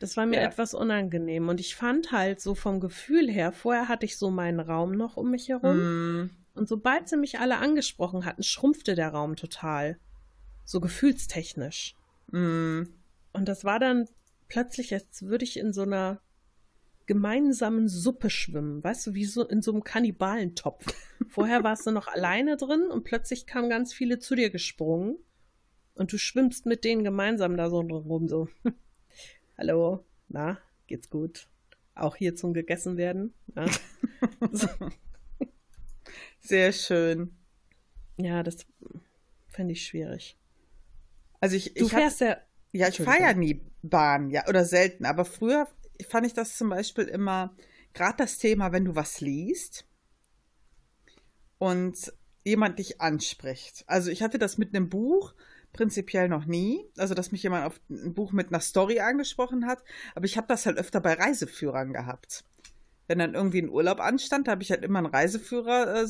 [0.00, 0.48] Das war mir ja.
[0.48, 4.58] etwas unangenehm und ich fand halt so vom Gefühl her, vorher hatte ich so meinen
[4.58, 6.45] Raum noch um mich herum mm.
[6.56, 9.98] Und sobald sie mich alle angesprochen hatten, schrumpfte der Raum total.
[10.64, 11.94] So gefühlstechnisch.
[12.32, 12.82] Mm.
[13.32, 14.08] Und das war dann
[14.48, 16.20] plötzlich, als würde ich in so einer
[17.06, 20.84] gemeinsamen Suppe schwimmen, weißt du, wie so in so einem Kannibalentopf.
[21.28, 25.16] Vorher warst du noch alleine drin und plötzlich kamen ganz viele zu dir gesprungen
[25.94, 28.48] und du schwimmst mit denen gemeinsam da so rum, so.
[29.58, 31.48] Hallo, na, geht's gut?
[31.94, 33.32] Auch hier zum gegessen werden?
[33.54, 33.66] Ja.
[34.52, 34.68] so.
[36.40, 37.36] Sehr schön.
[38.16, 38.66] Ja, das
[39.48, 40.38] fände ich schwierig.
[41.40, 42.38] Also ich, du ich fährst ja,
[42.72, 45.68] ja, ich fahre ja nie Bahn, ja, oder selten, aber früher
[46.08, 47.54] fand ich das zum Beispiel immer,
[47.94, 49.86] gerade das Thema, wenn du was liest
[51.58, 52.12] und
[52.44, 53.84] jemand dich anspricht.
[53.86, 55.34] Also ich hatte das mit einem Buch
[55.72, 59.82] prinzipiell noch nie, also dass mich jemand auf ein Buch mit einer Story angesprochen hat,
[60.14, 62.44] aber ich habe das halt öfter bei Reiseführern gehabt.
[63.06, 66.08] Wenn dann irgendwie ein Urlaub anstand, habe ich halt immer einen Reiseführer äh,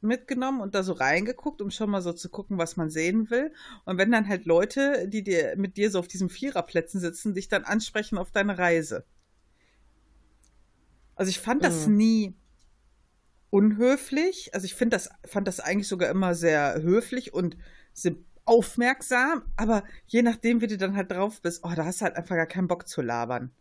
[0.00, 3.52] mitgenommen und da so reingeguckt, um schon mal so zu gucken, was man sehen will.
[3.84, 7.48] Und wenn dann halt Leute, die dir mit dir so auf diesen Viererplätzen sitzen, dich
[7.48, 9.04] dann ansprechen auf deine Reise.
[11.16, 11.96] Also ich fand das mhm.
[11.96, 12.34] nie
[13.50, 14.52] unhöflich.
[14.52, 17.56] Also ich finde das, fand das eigentlich sogar immer sehr höflich und
[18.44, 22.16] aufmerksam, aber je nachdem, wie du dann halt drauf bist, oh, da hast du halt
[22.16, 23.52] einfach gar keinen Bock zu labern.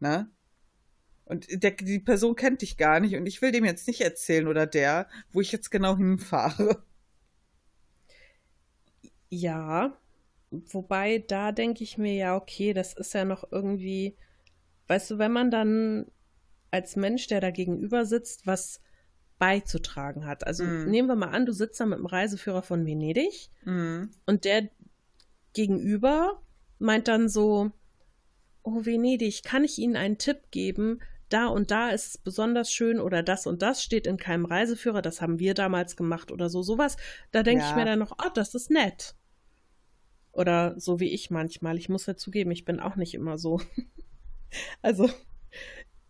[0.00, 0.28] Ne?
[1.26, 4.46] Und der, die Person kennt dich gar nicht und ich will dem jetzt nicht erzählen
[4.46, 6.84] oder der, wo ich jetzt genau hinfahre.
[9.28, 9.98] Ja,
[10.50, 14.16] wobei da denke ich mir ja, okay, das ist ja noch irgendwie,
[14.86, 16.06] weißt du, wenn man dann
[16.70, 18.80] als Mensch, der da gegenüber sitzt, was
[19.38, 20.46] beizutragen hat.
[20.46, 20.88] Also mm.
[20.88, 24.04] nehmen wir mal an, du sitzt da mit dem Reiseführer von Venedig mm.
[24.26, 24.70] und der
[25.52, 26.40] gegenüber
[26.78, 27.72] meint dann so,
[28.62, 31.00] oh Venedig, kann ich Ihnen einen Tipp geben?
[31.28, 35.02] Da und da ist es besonders schön oder das und das steht in keinem Reiseführer,
[35.02, 36.96] das haben wir damals gemacht oder so, sowas.
[37.32, 37.70] Da denke ja.
[37.70, 39.16] ich mir dann noch, oh, das ist nett.
[40.32, 41.78] Oder so wie ich manchmal.
[41.78, 43.60] Ich muss ja zugeben, ich bin auch nicht immer so
[44.82, 45.10] Also,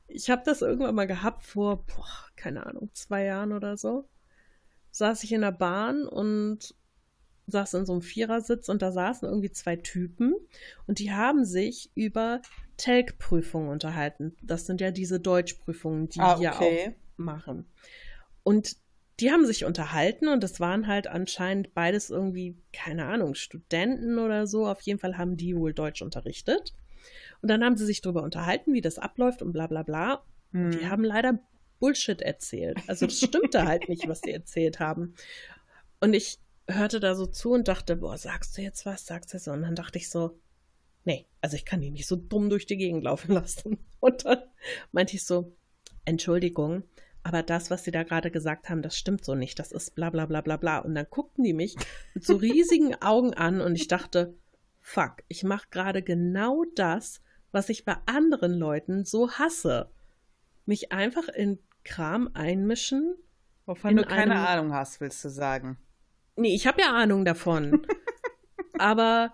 [0.07, 4.09] ich habe das irgendwann mal gehabt vor, boah, keine Ahnung, zwei Jahren oder so.
[4.91, 6.75] Saß ich in der Bahn und
[7.47, 10.35] saß in so einem Vierersitz und da saßen irgendwie zwei Typen
[10.87, 12.43] und die haben sich über
[12.77, 14.37] Telg-Prüfungen unterhalten.
[14.43, 16.41] Das sind ja diese Deutschprüfungen, die ah, okay.
[16.41, 17.67] wir auch machen.
[18.43, 18.77] Und
[19.21, 24.47] die haben sich unterhalten und das waren halt anscheinend beides irgendwie, keine Ahnung, Studenten oder
[24.47, 24.67] so.
[24.67, 26.75] Auf jeden Fall haben die wohl Deutsch unterrichtet.
[27.41, 30.23] Und dann haben sie sich darüber unterhalten, wie das abläuft und bla bla bla.
[30.53, 30.71] Hm.
[30.71, 31.39] Die haben leider
[31.79, 32.79] Bullshit erzählt.
[32.89, 35.15] Also das stimmte halt nicht, was die erzählt haben.
[36.01, 39.39] Und ich hörte da so zu und dachte, boah, sagst du jetzt was, sagst du
[39.39, 39.53] so?
[39.53, 40.39] Und dann dachte ich so,
[41.05, 43.79] nee, also ich kann die nicht so dumm durch die Gegend laufen lassen.
[44.01, 44.43] Und dann
[44.93, 45.57] meinte ich so,
[46.05, 46.85] Entschuldigung,
[47.23, 49.59] aber das, was sie da gerade gesagt haben, das stimmt so nicht.
[49.59, 50.79] Das ist bla bla bla bla bla.
[50.79, 51.75] Und dann guckten die mich
[52.15, 54.37] mit so riesigen Augen an und ich dachte,
[54.81, 59.91] fuck, ich mache gerade genau das, was ich bei anderen Leuten so hasse.
[60.67, 63.17] Mich einfach in Kram einmischen.
[63.65, 64.47] Wovon du keine.
[64.47, 65.79] Ahnung hast, willst du sagen.
[66.37, 67.87] Nee, ich habe ja Ahnung davon.
[68.79, 69.33] aber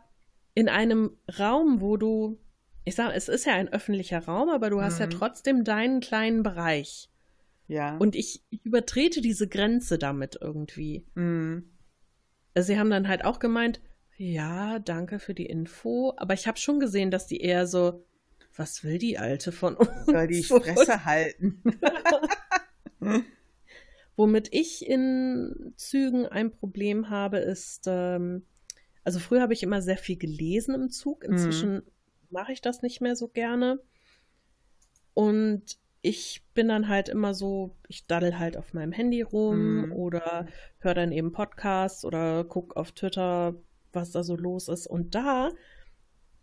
[0.54, 2.38] in einem Raum, wo du,
[2.84, 5.00] ich sage, es ist ja ein öffentlicher Raum, aber du hast mhm.
[5.00, 7.10] ja trotzdem deinen kleinen Bereich.
[7.68, 7.96] Ja.
[7.96, 11.06] Und ich, ich übertrete diese Grenze damit irgendwie.
[11.14, 11.70] Mhm.
[12.54, 13.80] Also sie haben dann halt auch gemeint,
[14.16, 16.12] ja, danke für die Info.
[16.16, 18.04] Aber ich habe schon gesehen, dass die eher so,
[18.54, 20.06] was will die Alte von uns?
[20.06, 21.62] Soll die Fresse halten.
[24.16, 28.44] Womit ich in Zügen ein Problem habe, ist, ähm,
[29.04, 31.24] also früher habe ich immer sehr viel gelesen im Zug.
[31.24, 31.82] Inzwischen mhm.
[32.30, 33.80] mache ich das nicht mehr so gerne.
[35.14, 39.92] Und ich bin dann halt immer so, ich daddel halt auf meinem Handy rum mm.
[39.92, 40.46] oder
[40.78, 43.54] höre dann eben Podcasts oder guck auf Twitter,
[43.92, 44.88] was da so los ist.
[44.88, 45.52] Und da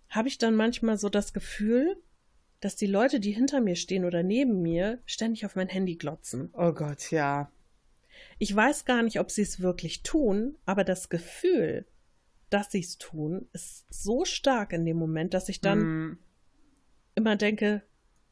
[0.08, 1.98] habe ich dann manchmal so das Gefühl,
[2.62, 6.54] dass die Leute, die hinter mir stehen oder neben mir, ständig auf mein Handy glotzen.
[6.54, 7.52] Oh Gott, ja.
[8.38, 11.86] Ich weiß gar nicht, ob sie es wirklich tun, aber das Gefühl,
[12.50, 16.18] dass sie es tun, ist so stark in dem Moment, dass ich dann mm.
[17.16, 17.84] immer denke,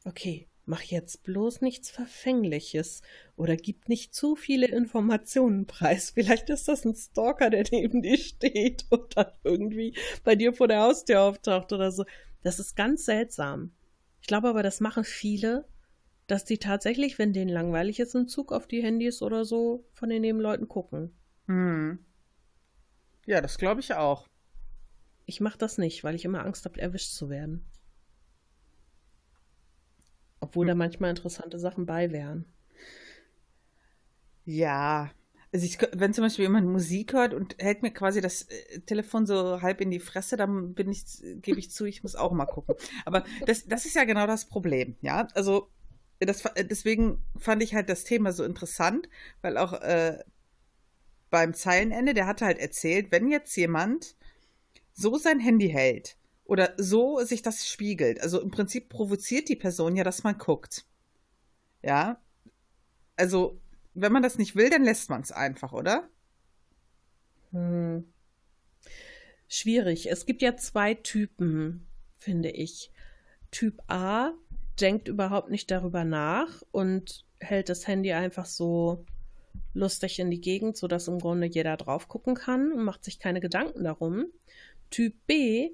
[0.06, 3.02] okay, Mach jetzt bloß nichts Verfängliches
[3.38, 6.10] oder gib nicht zu viele Informationen preis.
[6.13, 9.95] Vielleicht ist das ein Stalker, der neben dir steht und dann irgendwie
[10.26, 12.04] bei dir vor der Haustür auftaucht oder so.
[12.43, 13.71] Das ist ganz seltsam.
[14.19, 15.65] Ich glaube aber, das machen viele,
[16.27, 20.09] dass die tatsächlich, wenn denen langweilig ist im Zug, auf die Handys oder so von
[20.09, 21.17] den Nebenleuten gucken.
[21.47, 21.99] Hm.
[23.25, 24.27] Ja, das glaube ich auch.
[25.25, 27.65] Ich mache das nicht, weil ich immer Angst habe, erwischt zu werden.
[30.41, 30.67] Obwohl hm.
[30.67, 32.45] da manchmal interessante Sachen bei wären.
[34.43, 35.11] Ja.
[35.53, 39.25] Also ich, wenn zum Beispiel jemand Musik hört und hält mir quasi das äh, Telefon
[39.25, 41.05] so halb in die Fresse, dann bin ich,
[41.41, 42.75] gebe ich zu, ich muss auch mal gucken.
[43.05, 45.27] Aber das, das ist ja genau das Problem, ja.
[45.35, 45.69] Also
[46.19, 49.10] das, deswegen fand ich halt das Thema so interessant,
[49.41, 50.23] weil auch äh,
[51.30, 54.15] beim Zeilenende, der hatte halt erzählt, wenn jetzt jemand
[54.93, 58.21] so sein Handy hält oder so sich das spiegelt.
[58.21, 60.86] Also im Prinzip provoziert die Person ja, dass man guckt.
[61.84, 62.19] Ja.
[63.15, 63.60] Also,
[63.93, 66.10] wenn man das nicht will, dann lässt man es einfach, oder?
[67.51, 68.12] Hm.
[69.47, 70.10] Schwierig.
[70.10, 72.91] Es gibt ja zwei Typen, finde ich.
[73.51, 74.34] Typ A
[74.79, 79.05] denkt überhaupt nicht darüber nach und hält das Handy einfach so
[79.73, 83.39] lustig in die Gegend, sodass im Grunde jeder drauf gucken kann und macht sich keine
[83.39, 84.27] Gedanken darum.
[84.89, 85.71] Typ B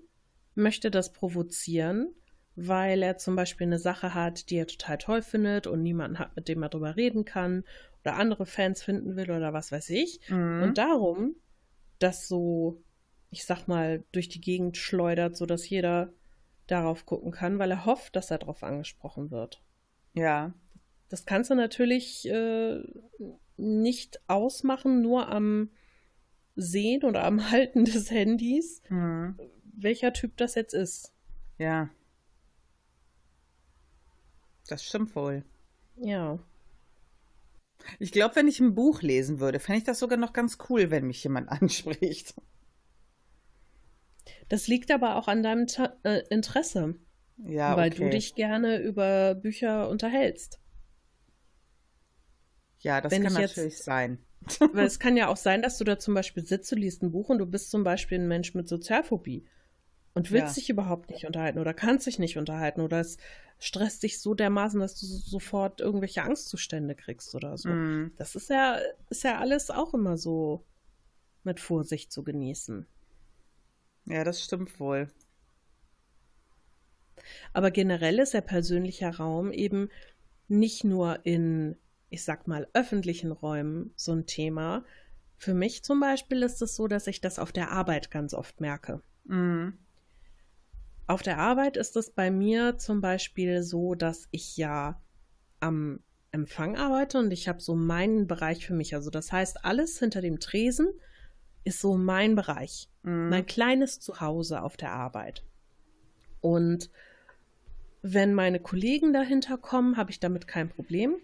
[0.55, 2.13] möchte das provozieren,
[2.55, 6.35] weil er zum Beispiel eine Sache hat, die er total toll findet und niemanden hat,
[6.35, 7.63] mit dem er drüber reden kann
[8.01, 10.19] oder andere Fans finden will oder was weiß ich.
[10.29, 10.63] Mhm.
[10.63, 11.35] Und darum
[11.99, 12.83] das so,
[13.31, 16.11] ich sag mal, durch die Gegend schleudert, sodass jeder
[16.73, 19.61] darauf gucken kann, weil er hofft, dass er darauf angesprochen wird.
[20.13, 20.53] Ja.
[21.09, 22.81] Das kannst du natürlich äh,
[23.57, 25.69] nicht ausmachen, nur am
[26.55, 28.81] Sehen oder am Halten des Handys.
[28.89, 29.37] Mhm
[29.75, 31.13] welcher Typ das jetzt ist.
[31.57, 31.89] Ja.
[34.67, 35.43] Das stimmt wohl.
[35.97, 36.39] Ja.
[37.99, 40.89] Ich glaube, wenn ich ein Buch lesen würde, fände ich das sogar noch ganz cool,
[40.89, 42.33] wenn mich jemand anspricht.
[44.53, 46.93] Das liegt aber auch an deinem Ta äh, Interesse.
[47.37, 48.03] Ja, weil okay.
[48.03, 50.59] du dich gerne über Bücher unterhältst.
[52.77, 54.19] Ja, das wenn kann natürlich jetzt, sein.
[54.73, 57.11] Weil es kann ja auch sein, dass du da zum Beispiel sitzt, du liest ein
[57.11, 59.43] Buch und du bist zum Beispiel ein Mensch mit Sozialphobie
[60.13, 60.61] und willst ja.
[60.61, 63.17] dich überhaupt nicht unterhalten oder kannst dich nicht unterhalten oder es
[63.57, 67.69] stresst dich so dermaßen, dass du sofort irgendwelche Angstzustände kriegst oder so.
[67.69, 68.11] Mm.
[68.17, 68.77] Das ist ja,
[69.09, 70.63] ist ja alles auch immer so
[71.43, 72.85] mit Vorsicht zu genießen.
[74.05, 75.07] Ja, das stimmt wohl.
[77.53, 79.89] Aber generell ist der persönliche Raum eben
[80.47, 81.77] nicht nur in,
[82.09, 84.83] ich sag mal, öffentlichen Räumen so ein Thema.
[85.37, 88.59] Für mich zum Beispiel ist es so, dass ich das auf der Arbeit ganz oft
[88.61, 89.01] merke.
[89.25, 89.77] Mhm.
[91.05, 95.01] Auf der Arbeit ist es bei mir zum Beispiel so, dass ich ja
[95.59, 95.99] am
[96.31, 98.95] Empfang arbeite und ich habe so meinen Bereich für mich.
[98.95, 100.87] Also das heißt, alles hinter dem Tresen
[101.63, 103.29] ist so mein Bereich, Mhm.
[103.29, 105.43] mein kleines Zuhause auf der Arbeit.
[106.41, 106.89] Und
[108.01, 111.15] wenn meine Kollegen dahinter kommen, habe ich damit kein Problem.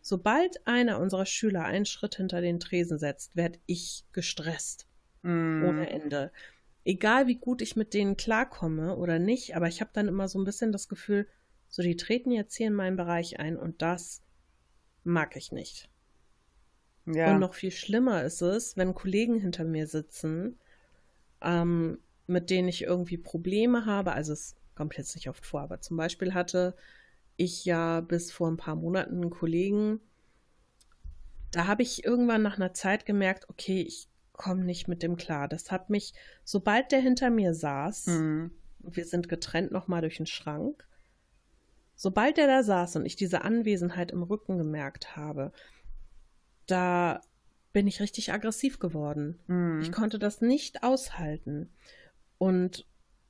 [0.00, 4.86] Sobald einer unserer Schüler einen Schritt hinter den Tresen setzt, werde ich gestresst
[5.22, 5.64] Mhm.
[5.64, 6.30] ohne Ende.
[6.84, 10.38] Egal wie gut ich mit denen klarkomme oder nicht, aber ich habe dann immer so
[10.38, 11.26] ein bisschen das Gefühl,
[11.68, 14.22] so die treten jetzt hier in meinen Bereich ein und das
[15.04, 15.90] mag ich nicht.
[17.14, 17.32] Ja.
[17.32, 20.58] Und noch viel schlimmer ist es, wenn Kollegen hinter mir sitzen,
[21.40, 24.12] ähm, mit denen ich irgendwie Probleme habe.
[24.12, 26.74] Also es kommt jetzt nicht oft vor, aber zum Beispiel hatte
[27.36, 30.00] ich ja bis vor ein paar Monaten einen Kollegen,
[31.50, 35.48] da habe ich irgendwann nach einer Zeit gemerkt, okay, ich komme nicht mit dem klar.
[35.48, 36.12] Das hat mich,
[36.44, 38.50] sobald der hinter mir saß, Mhm.
[38.80, 40.86] wir sind getrennt nochmal durch den Schrank.
[41.96, 45.52] Sobald der da saß und ich diese Anwesenheit im Rücken gemerkt habe,
[46.68, 47.20] da
[47.72, 49.40] bin ich richtig aggressiv geworden.
[49.46, 49.80] Mhm.
[49.80, 51.70] Ich konnte das nicht aushalten.
[52.38, 52.86] Und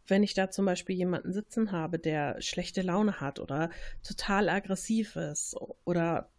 [0.07, 3.71] wenn ich da zum Beispiel jemanden sitzen habe, der schlechte Laune hat oder
[4.03, 6.31] total aggressiv ist oder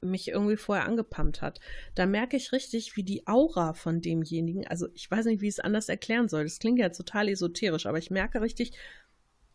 [0.00, 1.58] mich irgendwie vorher angepumpt hat,
[1.96, 5.54] da merke ich richtig, wie die Aura von demjenigen, also ich weiß nicht, wie ich
[5.54, 6.44] es anders erklären soll.
[6.44, 8.72] Das klingt ja total esoterisch, aber ich merke richtig,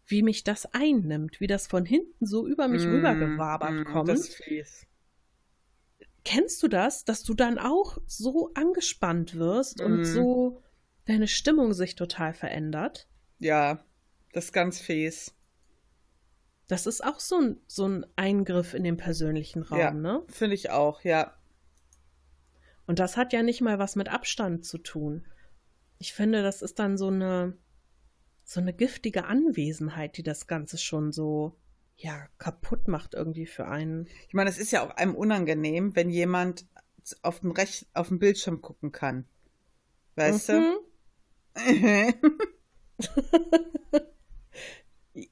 [0.05, 2.95] wie mich das einnimmt, wie das von hinten so über mich Mhm.
[2.95, 3.83] rübergewabert Mhm.
[3.85, 4.09] kommt.
[4.09, 4.85] Das ist fies.
[6.25, 10.03] Kennst du das, dass du dann auch so angespannt wirst und Mhm.
[10.05, 10.61] so
[11.05, 13.07] deine Stimmung sich total verändert?
[13.39, 13.83] Ja,
[14.31, 15.35] das ist ganz fies.
[16.67, 19.91] Das ist auch so ein, so ein Eingriff in den persönlichen Raum, Ja.
[19.91, 20.23] ne?
[20.29, 21.33] Finde ich auch, ja.
[22.87, 25.25] Und das hat ja nicht mal was mit Abstand zu tun.
[25.99, 27.57] Ich finde, das ist dann so eine,
[28.43, 31.57] so eine giftige Anwesenheit, die das Ganze schon so,
[31.95, 34.07] ja, kaputt macht irgendwie für einen.
[34.27, 36.65] Ich meine, es ist ja auch einem unangenehm, wenn jemand
[37.21, 39.25] auf den, Rech auf den Bildschirm gucken kann.
[40.15, 40.73] Weißt Mhm.
[40.75, 40.83] du?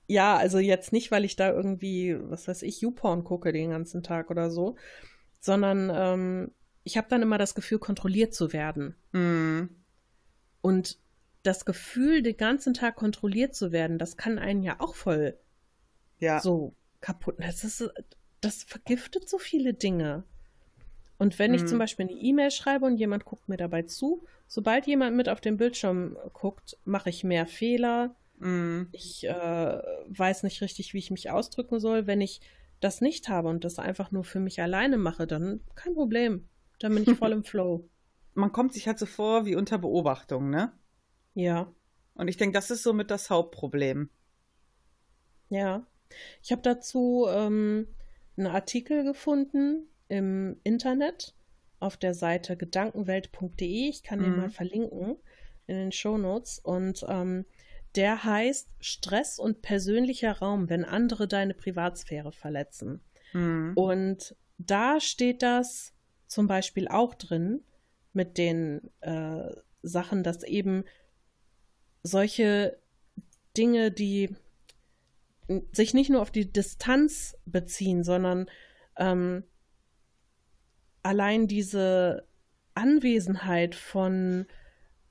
[0.06, 4.04] Ja, also jetzt nicht, weil ich da irgendwie, was weiß ich, YouPorn gucke den ganzen
[4.04, 4.76] Tag oder so,
[5.40, 6.52] sondern ähm,
[6.84, 8.96] ich habe dann immer das Gefühl, kontrolliert zu werden.
[9.12, 9.70] Mhm.
[10.62, 11.00] Und
[11.42, 15.36] das Gefühl, den ganzen Tag kontrolliert zu werden, das kann einen ja auch voll
[16.22, 16.40] Ja.
[16.40, 17.36] so kaputt.
[17.40, 17.90] Das, ist,
[18.40, 20.24] das vergiftet so viele Dinge.
[21.18, 21.68] Und wenn ich Mhm.
[21.68, 25.42] zum Beispiel eine E-Mail schreibe und jemand guckt mir dabei zu, sobald jemand mit auf
[25.42, 28.16] den Bildschirm guckt, mache ich mehr Fehler.
[28.40, 28.88] Mhm.
[28.92, 29.32] Ich äh,
[30.08, 32.08] weiß nicht richtig, wie ich mich ausdrücken soll.
[32.08, 32.40] Wenn ich
[32.80, 36.48] das nicht habe und das einfach nur für mich alleine mache, dann kein Problem.
[36.80, 37.88] Dann bin ich voll im Flow.
[38.34, 40.72] Man kommt sich halt so vor wie unter Beobachtung, ne?
[41.36, 41.72] Ja,
[42.16, 44.10] Und ich denke, das ist somit das Hauptproblem.
[45.50, 45.86] ja.
[46.42, 47.88] Ich habe dazu ähm,
[48.38, 51.34] einen Artikel gefunden im Internet
[51.80, 53.90] auf der Seite gedankenwelt.de.
[53.90, 54.38] Ich kann den Mhm.
[54.38, 55.18] mal verlinken
[55.68, 56.60] in den Shownotes.
[56.60, 57.46] Und ähm,
[57.96, 63.02] der heißt Stress und persönlicher Raum, wenn andere deine Privatsphäre verletzen.
[63.34, 63.74] Mhm.
[63.76, 65.94] Und da steht das
[66.28, 67.64] zum Beispiel auch drin
[68.14, 69.50] mit den äh,
[69.82, 70.86] Sachen, dass eben
[72.04, 72.78] solche
[73.58, 74.36] Dinge, die
[75.72, 78.50] sich nicht nur auf die Distanz beziehen, sondern
[78.98, 79.44] ähm,
[81.04, 82.28] allein diese
[82.74, 84.46] Anwesenheit von,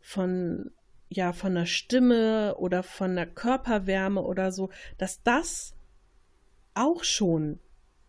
[0.00, 0.70] von,
[1.08, 5.74] ja, von der Stimme oder von der Körperwärme oder so, dass das
[6.74, 7.60] auch schon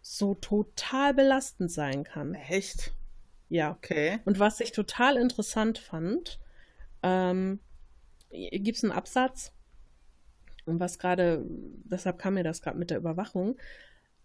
[0.02, 2.34] so total belastend sein kann.
[2.34, 2.94] Echt?
[3.50, 3.72] Ja.
[3.72, 4.20] Okay.
[4.26, 6.40] Und was ich total interessant fand,
[7.04, 7.60] ähm,
[8.30, 9.54] gibt es einen Absatz,
[10.66, 13.58] und was gerade, deshalb kam mir das gerade mit der Überwachung.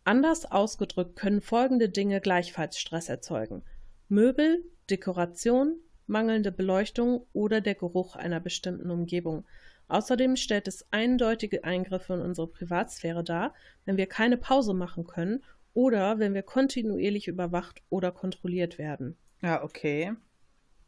[0.04, 3.62] Anders ausgedrückt können folgende Dinge gleichfalls Stress erzeugen.
[4.08, 9.44] Möbel, Dekoration, mangelnde Beleuchtung oder der Geruch einer bestimmten Umgebung.
[9.88, 15.42] Außerdem stellt es eindeutige Eingriffe in unsere Privatsphäre dar, wenn wir keine Pause machen können
[15.74, 19.16] oder wenn wir kontinuierlich überwacht oder kontrolliert werden.
[19.42, 20.12] Ja, okay.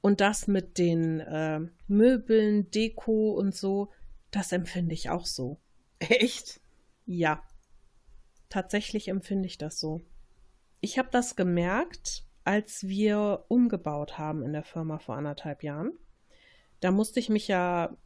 [0.00, 3.90] Und das mit den äh, Möbeln, Deko und so,
[4.30, 5.60] das empfinde ich auch so.
[5.98, 6.60] Echt?
[7.06, 7.42] Ja,
[8.48, 10.02] tatsächlich empfinde ich das so.
[10.80, 15.92] Ich habe das gemerkt, als wir umgebaut haben in der Firma vor anderthalb Jahren.
[16.80, 17.96] Da musste ich mich ja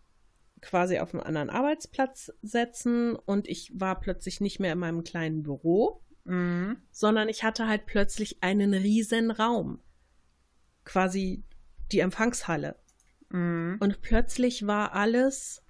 [0.61, 5.43] quasi auf einen anderen Arbeitsplatz setzen und ich war plötzlich nicht mehr in meinem kleinen
[5.43, 6.77] Büro, Mhm.
[6.93, 9.81] sondern ich hatte halt plötzlich einen riesen Raum.
[10.85, 11.43] Quasi
[11.91, 12.77] die Empfangshalle.
[13.31, 13.79] Mhm.
[13.81, 15.62] Und plötzlich war alles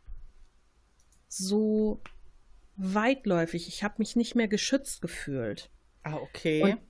[1.33, 2.03] so
[2.77, 3.69] weitläufig.
[3.69, 5.71] Ich habe mich nicht mehr geschützt gefühlt.
[6.03, 6.63] Ah, okay.
[6.63, 6.81] Und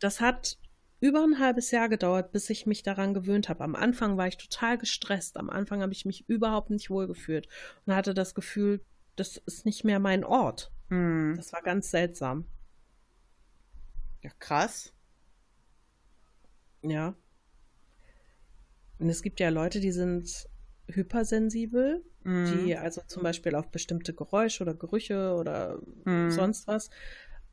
[0.00, 0.58] das hat
[1.00, 3.64] über ein halbes Jahr gedauert, bis ich mich daran gewöhnt habe.
[3.64, 5.36] Am Anfang war ich total gestresst.
[5.36, 7.48] Am Anfang habe ich mich überhaupt nicht wohlgefühlt
[7.86, 8.84] und hatte das Gefühl,
[9.16, 10.72] das ist nicht mehr mein Ort.
[10.88, 11.34] Mhm.
[11.36, 12.46] Das war ganz seltsam.
[14.22, 14.92] Ja, krass.
[16.82, 17.14] Ja.
[18.98, 20.48] Und es gibt ja Leute, die sind
[20.88, 22.46] hypersensibel, Mhm.
[22.46, 26.30] die also zum Beispiel auf bestimmte Geräusche oder Gerüche oder Mhm.
[26.30, 26.90] sonst was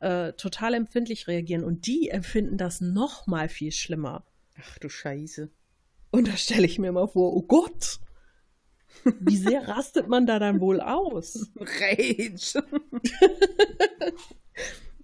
[0.00, 1.64] äh, total empfindlich reagieren.
[1.64, 4.24] Und die empfinden das noch mal viel schlimmer.
[4.58, 5.50] Ach du Scheiße.
[6.10, 8.00] Und da stelle ich mir mal vor, oh Gott,
[9.04, 11.50] wie sehr rastet man da dann wohl aus?
[11.56, 12.64] Rage.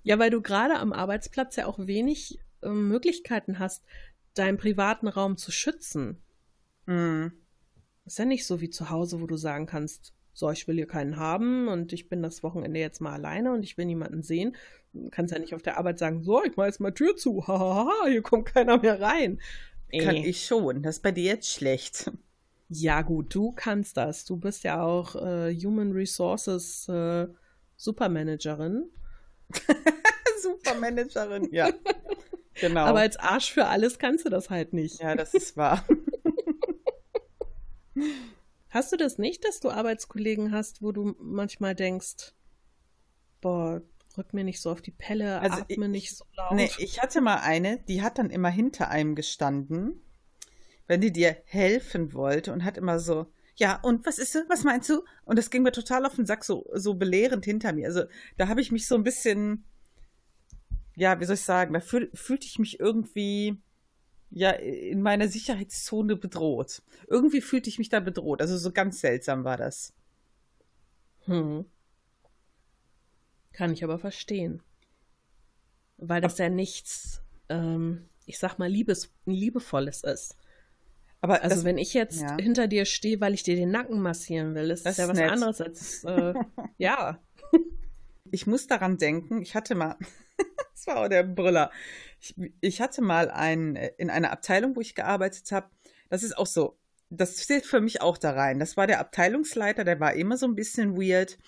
[0.02, 3.84] Ja, weil du gerade am Arbeitsplatz ja auch wenig äh, Möglichkeiten hast,
[4.34, 6.22] deinen privaten Raum zu schützen.
[6.86, 7.32] Mhm.
[8.06, 10.86] Ist ja nicht so wie zu Hause, wo du sagen kannst, so, ich will hier
[10.86, 14.54] keinen haben und ich bin das Wochenende jetzt mal alleine und ich will niemanden sehen.
[14.92, 17.44] Du kannst ja nicht auf der Arbeit sagen, so, ich mach jetzt mal Tür zu,
[17.46, 19.40] hahaha, hier kommt keiner mehr rein.
[19.92, 20.26] Kann Nee.
[20.26, 20.82] ich schon.
[20.82, 22.10] Das ist bei dir jetzt schlecht.
[22.68, 24.24] Ja, gut, du kannst das.
[24.24, 27.28] Du bist ja auch äh, Human Resources äh,
[27.76, 28.90] Supermanagerin.
[30.42, 31.48] Supermanagerin.
[31.52, 31.70] Ja.
[32.60, 32.80] Genau.
[32.86, 35.00] Aber als Arsch für alles kannst du das halt nicht.
[35.00, 35.84] ja, das ist wahr.
[38.68, 42.34] Hast du das nicht, dass du Arbeitskollegen hast, wo du manchmal denkst,
[43.40, 43.80] boah,
[44.18, 46.52] rück mir nicht so auf die Pelle, Also atme ich- nicht so laut.
[46.56, 50.00] Nee, ich hatte mal eine, die hat dann immer hinter einem gestanden,
[50.86, 53.26] wenn die dir helfen wollte und hat immer so,
[53.56, 55.02] ja, und was ist, was meinst du?
[55.24, 57.86] Und das ging mir total auf den Sack, so, so belehrend hinter mir.
[57.86, 58.04] Also
[58.36, 59.64] da habe ich mich so ein bisschen,
[60.96, 63.56] ja, wie soll ich sagen, da fühl, fühlte ich mich irgendwie,
[64.30, 66.82] ja, in meiner Sicherheitszone bedroht.
[67.06, 68.40] Irgendwie fühlte ich mich da bedroht.
[68.40, 69.92] Also so ganz seltsam war das.
[71.24, 71.64] Hm.
[73.52, 74.62] Kann ich aber verstehen.
[75.98, 80.36] Weil das ja nichts, ähm, ich sag mal, Liebes, Liebevolles ist.
[81.22, 82.36] Aber Also das, wenn ich jetzt ja.
[82.36, 85.18] hinter dir stehe, weil ich dir den Nacken massieren will, ist das, Das ja was
[85.18, 85.30] nett.
[85.30, 86.34] anderes als, äh,
[86.78, 87.18] ja.
[88.30, 89.96] Ich muss daran denken, ich hatte mal,
[90.76, 91.70] das war auch der Brüller,
[92.20, 95.70] ich, ich hatte mal ein, in einer Abteilung, wo ich gearbeitet habe,
[96.10, 98.58] das ist auch so, das zählt für mich auch da rein.
[98.58, 101.38] Das war der Abteilungsleiter, der war immer so ein bisschen weird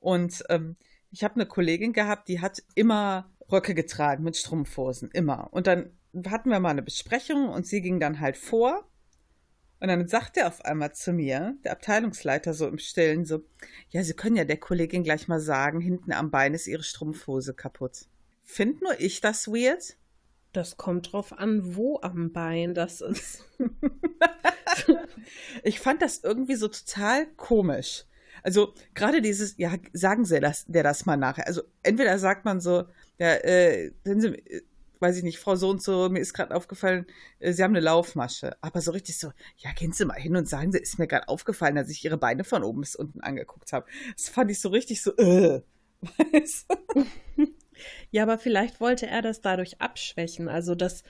[0.00, 0.76] und ähm,
[1.10, 5.52] ich habe eine Kollegin gehabt, die hat immer Röcke getragen mit Strumpfhosen, immer.
[5.52, 5.96] Und dann
[6.26, 8.88] hatten wir mal eine Besprechung und sie ging dann halt vor
[9.84, 13.44] und dann sagt er auf einmal zu mir, der Abteilungsleiter so im Stillen, so,
[13.90, 17.54] ja, Sie können ja der Kollegin gleich mal sagen, hinten am Bein ist ihre Strumpfhose
[17.54, 18.06] kaputt.
[18.44, 19.96] Find nur ich das weird?
[20.52, 23.44] Das kommt drauf an, wo am Bein das ist.
[25.62, 28.04] Ich fand das irgendwie so total komisch.
[28.42, 31.46] Also gerade dieses, ja, sagen Sie das, der das mal nachher.
[31.46, 32.84] Also entweder sagt man so,
[33.18, 34.62] ja, äh, sind Sie, äh,
[35.00, 37.06] weiß ich nicht, Frau so und so, mir ist gerade aufgefallen,
[37.38, 38.56] äh, Sie haben eine Laufmasche.
[38.60, 41.28] Aber so richtig so, ja, gehen Sie mal hin und sagen Sie, ist mir gerade
[41.28, 43.86] aufgefallen, dass ich Ihre Beine von oben bis unten angeguckt habe.
[44.16, 45.62] Das fand ich so richtig so, äh.
[46.32, 47.06] Weißt du?
[48.10, 50.48] Ja, aber vielleicht wollte er das dadurch abschwächen.
[50.48, 51.02] Also, dass,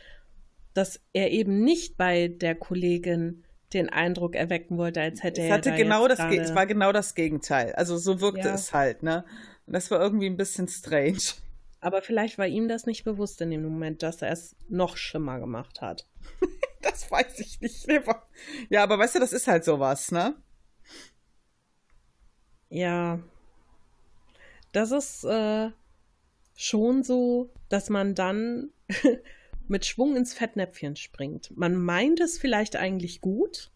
[0.74, 5.54] dass er eben nicht bei der Kollegin den Eindruck erwecken wollte, als hätte Es er
[5.54, 7.72] hatte da genau das, gerade- es war genau das Gegenteil.
[7.74, 8.54] Also so wirkte Ja.
[8.54, 9.24] es halt, ne?
[9.66, 11.18] Und das war irgendwie ein bisschen strange.
[11.80, 15.38] Aber vielleicht war ihm das nicht bewusst in dem Moment, dass er es noch schlimmer
[15.40, 16.06] gemacht hat.
[16.82, 17.88] Das weiß ich nicht.
[18.68, 20.34] Ja, aber weißt du, das ist halt sowas, ne?
[22.68, 23.20] Ja.
[24.72, 25.70] Das ist äh,
[26.54, 28.70] schon so, dass man dann
[29.68, 31.56] mit Schwung ins Fettnäpfchen springt.
[31.56, 33.70] Man meint es vielleicht eigentlich gut.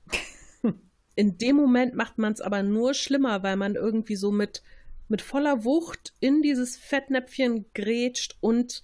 [1.14, 4.62] In dem Moment macht man es aber nur schlimmer, weil man irgendwie so mit,
[5.08, 8.82] mit voller Wucht in dieses Fettnäpfchen grätscht und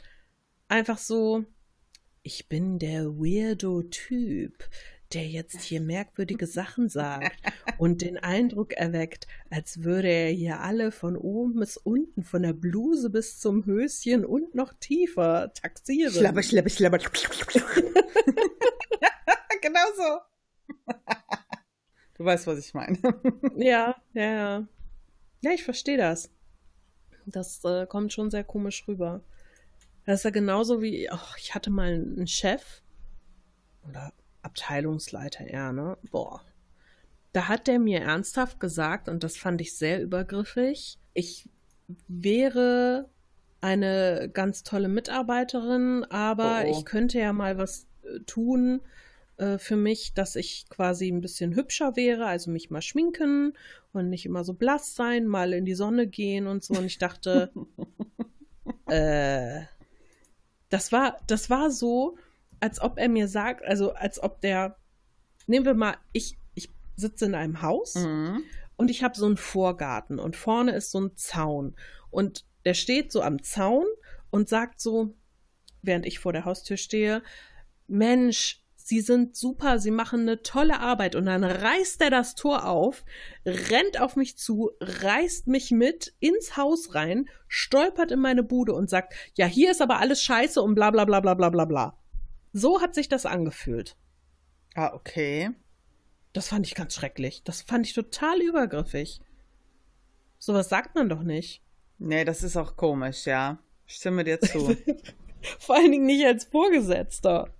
[0.66, 1.44] einfach so,
[2.22, 4.68] ich bin der Weirdo-Typ,
[5.14, 7.36] der jetzt hier merkwürdige Sachen sagt
[7.78, 12.52] und den Eindruck erweckt, als würde er hier alle von oben bis unten, von der
[12.52, 16.12] Bluse bis zum Höschen und noch tiefer taxieren.
[16.12, 16.98] Schlapper, schlapper, schlapper.
[19.62, 20.18] genau so.
[22.14, 22.98] Du weißt, was ich meine.
[23.56, 24.66] Ja, ja, ja.
[25.42, 26.30] Ja, ich verstehe das.
[27.26, 29.22] Das äh, kommt schon sehr komisch rüber.
[30.06, 32.82] Das ist ja genauso wie, ach, ich hatte mal einen Chef
[33.88, 34.12] oder
[34.44, 35.96] Abteilungsleiter eher, ne?
[36.10, 36.42] Boah.
[37.32, 41.48] Da hat der mir ernsthaft gesagt, und das fand ich sehr übergriffig, ich
[42.06, 43.08] wäre
[43.60, 46.70] eine ganz tolle Mitarbeiterin, aber oh, oh.
[46.78, 48.80] ich könnte ja mal was äh, tun
[49.36, 53.54] äh, für mich, dass ich quasi ein bisschen hübscher wäre, also mich mal schminken
[53.92, 56.74] und nicht immer so blass sein, mal in die Sonne gehen und so.
[56.74, 57.50] Und ich dachte,
[58.86, 59.62] äh,
[60.68, 62.16] das war, das war so,
[62.60, 64.76] als ob er mir sagt, also als ob der,
[65.46, 68.42] nehmen wir mal, ich, ich sitze in einem Haus mhm.
[68.76, 71.76] und ich habe so einen Vorgarten und vorne ist so ein Zaun
[72.10, 73.86] und der steht so am Zaun
[74.30, 75.14] und sagt so,
[75.82, 77.22] während ich vor der Haustür stehe,
[77.86, 81.14] Mensch, Sie sind super, Sie machen eine tolle Arbeit.
[81.14, 83.04] Und dann reißt er das Tor auf,
[83.46, 88.90] rennt auf mich zu, reißt mich mit ins Haus rein, stolpert in meine Bude und
[88.90, 91.98] sagt, ja, hier ist aber alles scheiße und bla bla bla bla bla bla bla.
[92.54, 93.96] So hat sich das angefühlt.
[94.76, 95.50] Ah, okay.
[96.32, 97.42] Das fand ich ganz schrecklich.
[97.42, 99.20] Das fand ich total übergriffig.
[100.38, 101.62] Sowas sagt man doch nicht.
[101.98, 103.58] Nee, das ist auch komisch, ja.
[103.86, 104.76] Stimme dir zu.
[105.58, 107.52] Vor allen Dingen nicht als Vorgesetzter.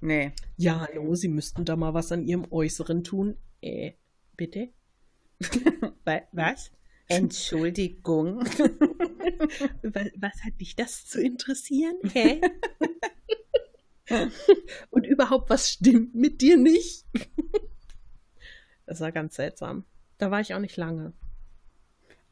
[0.00, 0.32] Nee.
[0.56, 3.36] Ja, hallo, Sie müssten da mal was an Ihrem Äußeren tun.
[3.60, 3.92] Äh,
[4.38, 4.70] bitte?
[6.32, 6.70] was?
[7.08, 8.40] Entschuldigung.
[9.82, 11.96] was, was, hat dich das zu interessieren?
[12.10, 12.40] Hä?
[14.90, 17.06] Und überhaupt, was stimmt mit dir nicht?
[18.86, 19.84] das war ganz seltsam.
[20.18, 21.12] Da war ich auch nicht lange.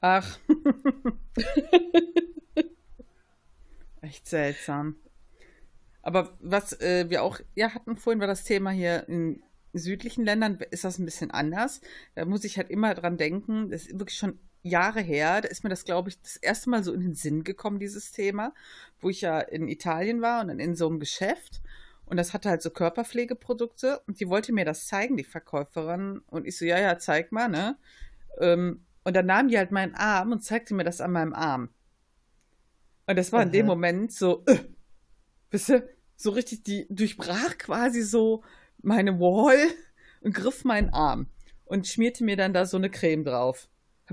[0.01, 0.39] Ach.
[4.01, 4.97] Echt seltsam.
[6.03, 9.43] Aber was äh, wir auch ja hatten vorhin war das Thema hier in
[9.73, 11.81] südlichen Ländern ist das ein bisschen anders.
[12.15, 15.65] Da muss ich halt immer dran denken, das ist wirklich schon Jahre her, da ist
[15.65, 18.53] mir das, glaube ich, das erste Mal so in den Sinn gekommen, dieses Thema,
[19.01, 21.63] wo ich ja in Italien war und dann in so einem Geschäft
[22.05, 26.19] und das hatte halt so Körperpflegeprodukte und die wollte mir das zeigen, die Verkäuferin.
[26.27, 27.79] Und ich so, ja, ja, zeig mal, ne?
[28.41, 31.71] Ähm, und dann nahm die halt meinen Arm und zeigte mir das an meinem Arm.
[33.07, 34.59] Und das war in dem Moment so, äh,
[35.51, 38.43] Wisst ihr, so richtig, die durchbrach quasi so
[38.83, 39.59] meine Wall
[40.21, 41.27] und griff meinen Arm
[41.65, 43.69] und schmierte mir dann da so eine Creme drauf.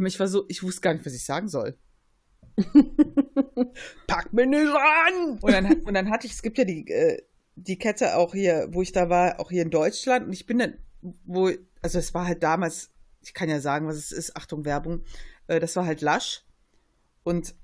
[0.06, 1.78] Ich war so, ich wusste gar nicht, was ich sagen soll.
[4.08, 5.40] Pack mir nicht an!
[5.42, 7.22] Und dann, und dann hatte ich, es gibt ja die, äh,
[7.56, 10.28] die Kette auch hier, wo ich da war, auch hier in Deutschland.
[10.28, 12.92] Und ich bin dann, wo, also es war halt damals,
[13.22, 15.04] ich kann ja sagen, was es ist, Achtung, Werbung,
[15.48, 16.46] äh, das war halt Lasch.
[17.24, 17.56] Und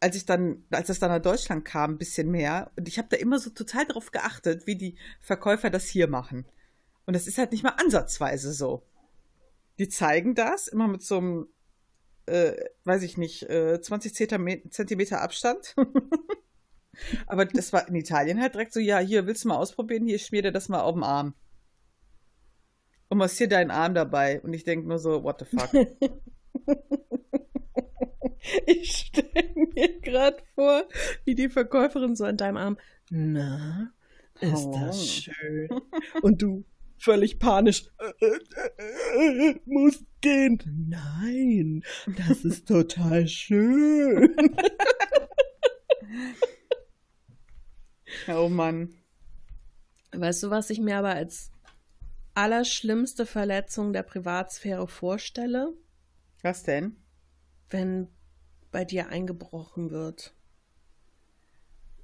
[0.00, 2.70] als ich dann, als das dann nach Deutschland kam, ein bisschen mehr.
[2.76, 6.46] Und ich habe da immer so total darauf geachtet, wie die Verkäufer das hier machen.
[7.06, 8.82] Und das ist halt nicht mal ansatzweise so.
[9.78, 11.48] Die zeigen das immer mit so einem,
[12.30, 14.14] äh, weiß ich nicht, äh, 20
[14.70, 15.74] Zentimeter Abstand.
[17.26, 20.06] Aber das war in Italien halt direkt so, ja, hier, willst du mal ausprobieren?
[20.06, 21.34] Hier, schmier dir das mal auf den Arm.
[23.08, 24.40] Und massier deinen Arm dabei.
[24.42, 25.70] Und ich denke nur so, what the fuck.
[28.66, 30.88] Ich stelle mir gerade vor,
[31.24, 32.78] wie die Verkäuferin so an deinem Arm,
[33.10, 33.92] na,
[34.40, 34.72] ist oh.
[34.72, 35.68] das schön.
[36.22, 36.64] Und du
[37.00, 40.62] völlig panisch, äh, äh, äh, muss gehen.
[40.88, 41.82] Nein,
[42.18, 44.36] das ist total schön.
[48.28, 48.94] oh Mann.
[50.12, 51.50] Weißt du, was ich mir aber als
[52.34, 55.72] allerschlimmste Verletzung der Privatsphäre vorstelle?
[56.42, 56.96] Was denn?
[57.70, 58.08] Wenn
[58.70, 60.34] bei dir eingebrochen wird.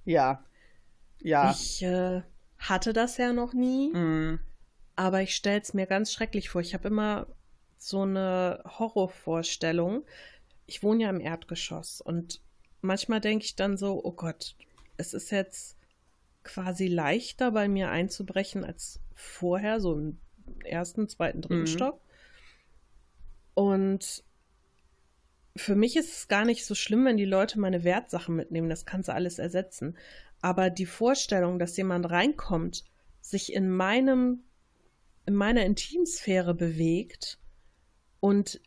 [0.04, 0.44] Ja.
[1.20, 1.50] Ja.
[1.50, 2.22] Ich äh,
[2.58, 4.38] hatte das ja noch nie, mm.
[4.96, 6.60] Aber ich stelle es mir ganz schrecklich vor.
[6.60, 7.26] Ich habe immer
[7.78, 10.04] so eine Horrorvorstellung.
[10.66, 12.40] Ich wohne ja im Erdgeschoss und
[12.80, 14.56] manchmal denke ich dann so, oh Gott,
[14.96, 15.76] es ist jetzt
[16.42, 20.18] quasi leichter bei mir einzubrechen als vorher, so im
[20.64, 21.66] ersten, zweiten, dritten mm.
[21.66, 22.00] Stock.
[23.54, 24.24] Und
[25.56, 28.68] für mich ist es gar nicht so schlimm, wenn die Leute meine Wertsachen mitnehmen.
[28.68, 29.96] Das kannst du alles ersetzen.
[30.40, 32.84] Aber die Vorstellung, dass jemand reinkommt,
[33.20, 34.44] sich in meinem,
[35.26, 37.38] in meiner Intimsphäre bewegt
[38.20, 38.60] und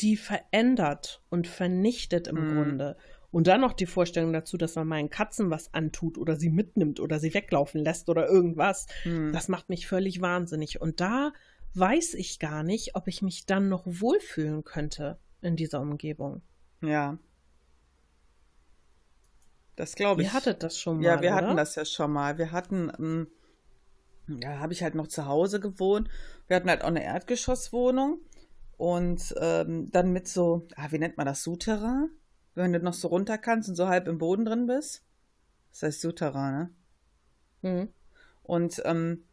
[0.00, 2.54] die verändert und vernichtet im mm.
[2.54, 2.96] Grunde.
[3.30, 7.00] Und dann noch die Vorstellung dazu, dass man meinen Katzen was antut oder sie mitnimmt
[7.00, 8.86] oder sie weglaufen lässt oder irgendwas.
[9.04, 9.32] Mm.
[9.32, 10.80] Das macht mich völlig wahnsinnig.
[10.80, 11.32] Und da
[11.74, 16.42] weiß ich gar nicht, ob ich mich dann noch wohlfühlen könnte in dieser Umgebung.
[16.80, 17.18] Ja.
[19.76, 20.28] Das glaube ich.
[20.28, 21.04] Ihr hattet das schon mal.
[21.04, 21.36] Ja, wir oder?
[21.36, 22.38] hatten das ja schon mal.
[22.38, 23.26] Wir hatten, ähm,
[24.28, 26.08] ja, habe ich halt noch zu Hause gewohnt.
[26.46, 28.20] Wir hatten halt auch eine Erdgeschosswohnung
[28.76, 32.10] und ähm, dann mit so, ah, wie nennt man das, Souterrain?
[32.54, 35.02] Wenn du noch so runter kannst und so halb im Boden drin bist.
[35.72, 36.70] Das heißt Souterrain,
[37.62, 37.70] ne?
[37.70, 37.88] Mhm.
[38.42, 39.24] Und ähm,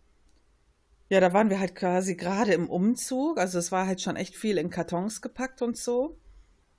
[1.10, 3.38] Ja, da waren wir halt quasi gerade im Umzug.
[3.38, 6.18] Also es war halt schon echt viel in Kartons gepackt und so.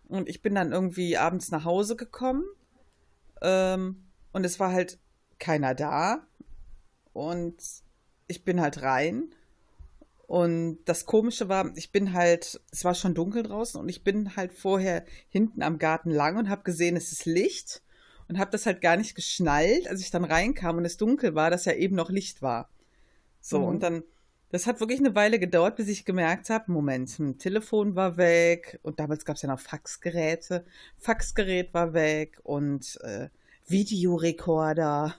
[0.08, 2.44] Und ich bin dann irgendwie abends nach Hause gekommen.
[3.42, 4.98] Ähm, und es war halt
[5.38, 6.26] keiner da.
[7.12, 7.62] Und
[8.32, 9.30] ich bin halt rein.
[10.26, 14.34] Und das Komische war, ich bin halt, es war schon dunkel draußen und ich bin
[14.34, 17.82] halt vorher hinten am Garten lang und habe gesehen, es ist Licht
[18.28, 21.50] und habe das halt gar nicht geschnallt, als ich dann reinkam und es dunkel war,
[21.50, 22.70] dass ja eben noch Licht war.
[23.42, 23.66] So, mhm.
[23.66, 24.04] und dann,
[24.50, 28.80] das hat wirklich eine Weile gedauert, bis ich gemerkt habe, Moment, ein Telefon war weg
[28.82, 30.64] und damals gab es ja noch Faxgeräte.
[30.96, 33.28] Faxgerät war weg und äh,
[33.66, 35.14] Videorekorder.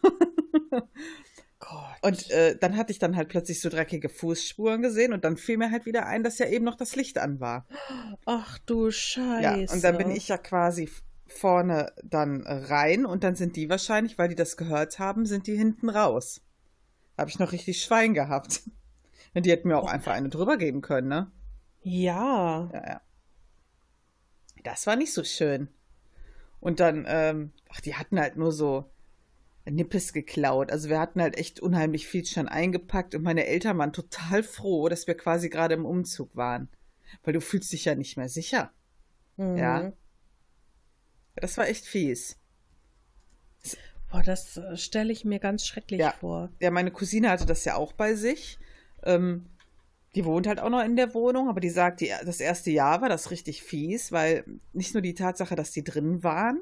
[1.63, 1.97] Gott.
[2.01, 5.57] Und äh, dann hatte ich dann halt plötzlich so dreckige Fußspuren gesehen und dann fiel
[5.57, 7.67] mir halt wieder ein, dass ja eben noch das Licht an war.
[8.25, 9.41] Ach du Scheiße.
[9.41, 10.89] Ja, und dann bin ich ja quasi
[11.27, 15.55] vorne dann rein und dann sind die wahrscheinlich, weil die das gehört haben, sind die
[15.55, 16.41] hinten raus.
[17.17, 18.61] Habe ich noch richtig Schwein gehabt.
[19.35, 21.31] Die hätten mir auch einfach eine drüber geben können, ne?
[21.81, 22.69] Ja.
[22.71, 23.01] Ja, ja.
[24.63, 25.69] Das war nicht so schön.
[26.59, 28.92] Und dann, ähm, ach, die hatten halt nur so
[29.65, 30.71] Nippes geklaut.
[30.71, 34.89] Also wir hatten halt echt unheimlich viel schon eingepackt und meine Eltern waren total froh,
[34.89, 36.69] dass wir quasi gerade im Umzug waren.
[37.23, 38.71] Weil du fühlst dich ja nicht mehr sicher.
[39.37, 39.57] Mhm.
[39.57, 39.93] Ja.
[41.35, 42.37] Das war echt fies.
[44.11, 46.11] Boah, das äh, stelle ich mir ganz schrecklich ja.
[46.11, 46.49] vor.
[46.59, 48.59] Ja, meine Cousine hatte das ja auch bei sich.
[49.03, 49.47] Ähm,
[50.13, 53.01] die wohnt halt auch noch in der Wohnung, aber die sagt, die, das erste Jahr
[53.01, 56.61] war das richtig fies, weil nicht nur die Tatsache, dass die drin waren,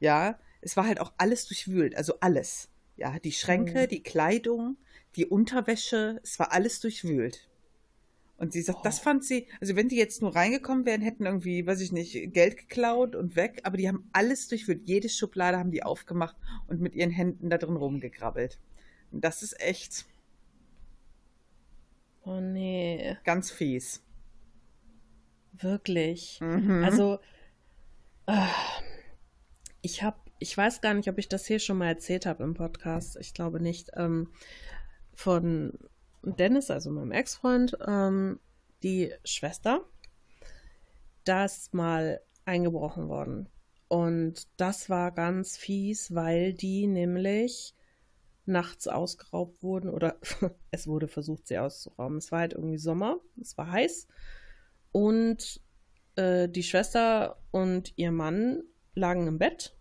[0.00, 2.68] ja, es war halt auch alles durchwühlt, also alles.
[2.96, 3.88] Ja, die Schränke, mhm.
[3.88, 4.76] die Kleidung,
[5.14, 7.48] die Unterwäsche, es war alles durchwühlt.
[8.36, 8.82] Und sie sagt, oh.
[8.82, 12.34] das fand sie, also wenn die jetzt nur reingekommen wären, hätten irgendwie, weiß ich nicht,
[12.34, 14.88] Geld geklaut und weg, aber die haben alles durchwühlt.
[14.88, 16.34] Jede Schublade haben die aufgemacht
[16.66, 18.58] und mit ihren Händen da drin rumgegrabbelt.
[19.12, 20.04] Und das ist echt.
[22.24, 23.16] Oh nee.
[23.22, 24.02] Ganz fies.
[25.52, 26.40] Wirklich.
[26.40, 26.82] Mhm.
[26.82, 27.20] Also,
[28.26, 28.46] äh,
[29.86, 32.54] ich habe ich weiß gar nicht, ob ich das hier schon mal erzählt habe im
[32.54, 33.16] Podcast.
[33.16, 33.92] Ich glaube nicht.
[33.94, 34.28] Ähm,
[35.14, 35.78] von
[36.22, 38.38] Dennis, also meinem Ex-Freund, ähm,
[38.82, 39.86] die Schwester,
[41.24, 43.48] da ist mal eingebrochen worden.
[43.88, 47.74] Und das war ganz fies, weil die nämlich
[48.44, 50.18] nachts ausgeraubt wurden oder
[50.70, 52.18] es wurde versucht, sie auszurauben.
[52.18, 54.06] Es war halt irgendwie Sommer, es war heiß
[54.92, 55.60] und
[56.16, 58.64] äh, die Schwester und ihr Mann
[58.94, 59.75] lagen im Bett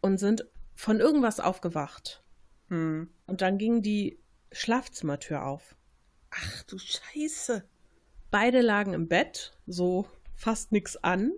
[0.00, 2.22] und sind von irgendwas aufgewacht.
[2.68, 3.10] Hm.
[3.26, 4.18] Und dann ging die
[4.52, 5.76] Schlafzimmertür auf.
[6.30, 7.64] Ach du Scheiße.
[8.30, 11.32] Beide lagen im Bett, so fast nichts an,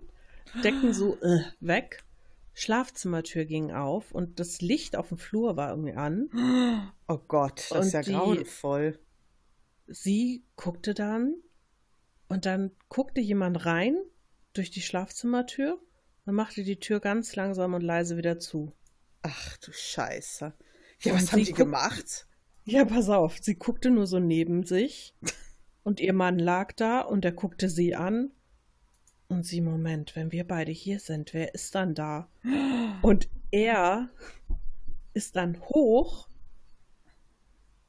[0.63, 2.03] Decken so äh, weg.
[2.53, 6.91] Schlafzimmertür ging auf und das Licht auf dem Flur war irgendwie an.
[7.07, 8.99] Oh Gott, das und ist ja die, grauenvoll.
[9.87, 11.35] Sie guckte dann
[12.27, 13.97] und dann guckte jemand rein
[14.53, 15.79] durch die Schlafzimmertür
[16.29, 18.71] dann machte die Tür ganz langsam und leise wieder zu.
[19.23, 20.53] Ach du Scheiße.
[21.01, 22.27] Ja, was haben die gemacht?
[22.65, 25.15] Ja, pass auf, sie guckte nur so neben sich
[25.83, 28.29] und ihr Mann lag da und er guckte sie an.
[29.27, 32.29] Und sie, Moment, wenn wir beide hier sind, wer ist dann da?
[33.01, 34.11] Und er
[35.15, 36.27] ist dann hoch,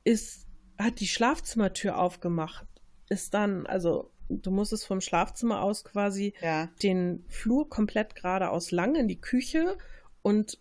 [0.03, 0.47] ist,
[0.79, 2.67] hat die Schlafzimmertür aufgemacht,
[3.11, 6.69] ist dann, also du musstest vom Schlafzimmer aus quasi ja.
[6.83, 9.77] den Flur komplett geradeaus lang in die Küche
[10.23, 10.59] und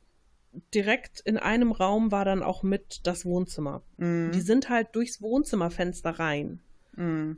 [0.74, 3.84] direkt in einem Raum war dann auch mit das Wohnzimmer.
[3.97, 4.32] Mm.
[4.32, 6.59] Die sind halt durchs Wohnzimmerfenster rein.
[6.95, 7.34] Mm.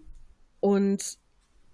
[0.59, 1.19] Und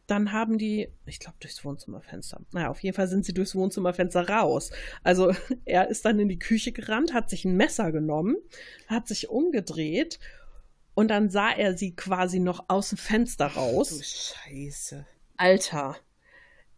[0.08, 2.41] dann haben die, ich glaube, durchs Wohnzimmerfenster.
[2.53, 4.72] Naja, auf jeden Fall sind sie durchs Wohnzimmerfenster raus.
[5.03, 5.34] Also
[5.66, 8.38] er ist dann in die Küche gerannt, hat sich ein Messer genommen,
[8.88, 10.20] hat sich umgedreht
[10.98, 13.89] und dann sah er sie quasi noch aus dem Fenster raus.
[13.93, 15.06] Ach, du Scheiße.
[15.38, 15.95] Alter.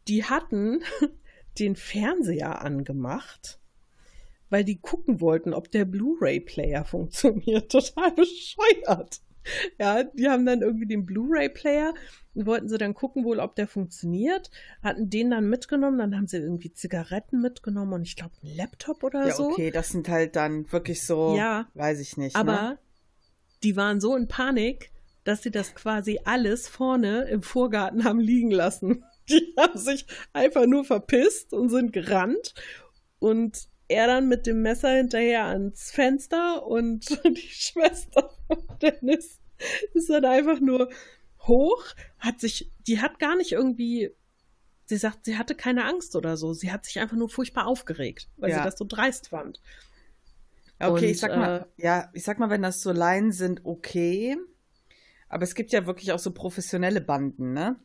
[0.09, 0.81] Die hatten
[1.59, 3.61] den Fernseher angemacht,
[4.49, 7.71] weil die gucken wollten, ob der Blu-ray-Player funktioniert.
[7.71, 9.21] Total bescheuert.
[9.79, 11.93] Ja, die haben dann irgendwie den Blu-ray-Player
[12.35, 14.51] wollten sie dann gucken wohl, ob der funktioniert,
[14.83, 19.03] hatten den dann mitgenommen, dann haben sie irgendwie Zigaretten mitgenommen und ich glaube einen Laptop
[19.03, 19.43] oder ja, so.
[19.43, 22.35] Ja, okay, das sind halt dann wirklich so, ja, weiß ich nicht.
[22.35, 22.79] Aber ne?
[23.63, 24.91] Die waren so in Panik,
[25.23, 29.03] dass sie das quasi alles vorne im Vorgarten haben liegen lassen.
[29.29, 32.55] Die haben sich einfach nur verpisst und sind gerannt.
[33.19, 39.39] Und er dann mit dem Messer hinterher ans Fenster und die Schwester von Dennis
[39.93, 40.89] ist dann einfach nur
[41.41, 41.83] hoch,
[42.19, 44.11] hat sich, die hat gar nicht irgendwie,
[44.85, 46.53] sie sagt, sie hatte keine Angst oder so.
[46.53, 48.57] Sie hat sich einfach nur furchtbar aufgeregt, weil ja.
[48.57, 49.59] sie das so dreist fand.
[50.79, 53.65] Okay, Und, ich sag mal, äh, ja, ich sag mal, wenn das so Laien sind,
[53.65, 54.37] okay.
[55.27, 57.75] Aber es gibt ja wirklich auch so professionelle Banden, ne?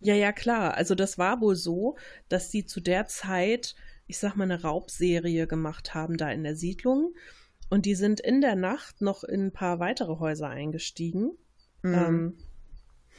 [0.00, 0.74] Ja, ja, klar.
[0.74, 1.96] Also das war wohl so,
[2.28, 3.74] dass sie zu der Zeit,
[4.06, 7.14] ich sag mal, eine Raubserie gemacht haben da in der Siedlung.
[7.70, 11.30] Und die sind in der Nacht noch in ein paar weitere Häuser eingestiegen.
[11.82, 11.94] Mhm.
[11.94, 12.38] Ähm,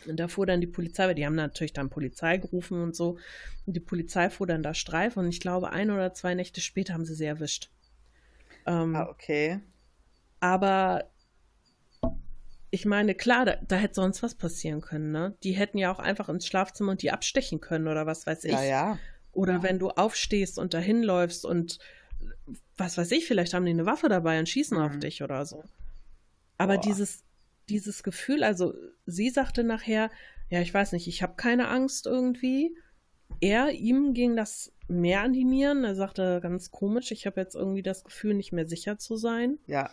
[0.07, 3.17] und da fuhr dann die Polizei, weil die haben natürlich dann Polizei gerufen und so.
[3.65, 6.93] Und die Polizei fuhr dann da Streif und ich glaube, ein oder zwei Nächte später
[6.93, 7.71] haben sie sie erwischt.
[8.65, 9.59] Ähm, Ah, okay.
[10.39, 11.09] aber
[12.71, 15.37] ich meine, klar, da, da hätte sonst was passieren können, ne?
[15.43, 18.51] Die hätten ja auch einfach ins Schlafzimmer und die abstechen können oder was weiß ich.
[18.53, 18.99] Ja, ja.
[19.31, 21.79] Oder wenn du aufstehst und dahin läufst und
[22.77, 24.99] was weiß ich, vielleicht haben die eine Waffe dabei und schießen auf Mhm.
[25.01, 25.63] dich oder so.
[26.57, 26.81] Aber Boah.
[26.81, 27.23] dieses,
[27.69, 28.73] dieses Gefühl, also
[29.05, 30.11] sie sagte nachher,
[30.49, 32.75] ja, ich weiß nicht, ich habe keine Angst irgendwie.
[33.41, 35.83] Er, ihm ging das mehr an die Nieren.
[35.83, 39.57] Er sagte ganz komisch, ich habe jetzt irgendwie das Gefühl, nicht mehr sicher zu sein.
[39.67, 39.89] Ja.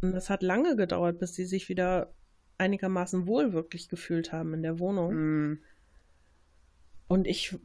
[0.00, 2.12] Und das hat lange gedauert, bis sie sich wieder
[2.58, 5.14] einigermaßen wohl wirklich gefühlt haben in der Wohnung.
[5.14, 5.62] Mhm.
[7.06, 7.56] Und ich,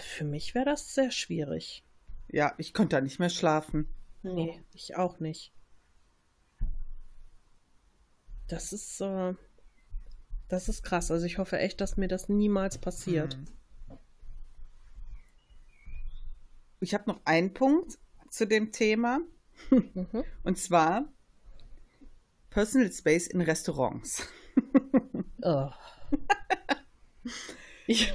[0.00, 1.84] für mich wäre das sehr schwierig.
[2.28, 3.88] Ja, ich konnte da nicht mehr schlafen.
[4.22, 5.52] Nee, ich auch nicht.
[8.48, 9.34] Das ist, äh,
[10.48, 11.10] das ist krass.
[11.10, 13.36] Also ich hoffe echt, dass mir das niemals passiert.
[13.36, 13.44] Mhm.
[16.82, 19.20] Ich habe noch einen Punkt zu dem Thema.
[19.70, 20.24] Mhm.
[20.42, 21.12] Und zwar
[22.50, 24.28] Personal Space in Restaurants.
[25.44, 25.70] Oh.
[27.88, 28.12] ich,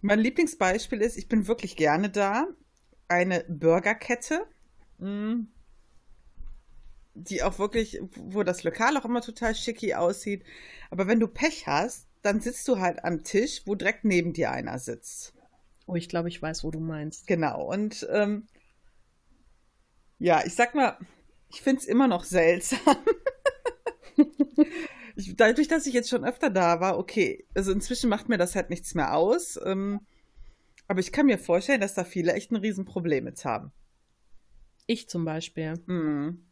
[0.00, 2.46] Mein Lieblingsbeispiel ist, ich bin wirklich gerne da,
[3.06, 4.46] eine Burgerkette,
[4.96, 5.42] mm,
[7.12, 10.42] die auch wirklich, wo das Lokal auch immer total schicki aussieht.
[10.90, 14.50] Aber wenn du Pech hast, dann sitzt du halt am Tisch, wo direkt neben dir
[14.50, 15.34] einer sitzt.
[15.86, 17.26] Oh, ich glaube, ich weiß, wo du meinst.
[17.26, 17.64] Genau.
[17.64, 18.46] Und ähm,
[20.18, 20.98] ja, ich sag mal,
[21.48, 22.96] ich finde es immer noch seltsam.
[25.16, 28.54] ich, dadurch, dass ich jetzt schon öfter da war, okay, also inzwischen macht mir das
[28.54, 29.58] halt nichts mehr aus.
[29.64, 30.00] Ähm,
[30.86, 33.72] aber ich kann mir vorstellen, dass da viele echt ein Riesenproblem mit haben.
[34.86, 35.74] Ich zum Beispiel.
[35.86, 36.50] Mhm.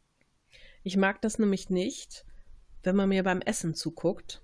[0.83, 2.24] Ich mag das nämlich nicht,
[2.83, 4.43] wenn man mir beim Essen zuguckt.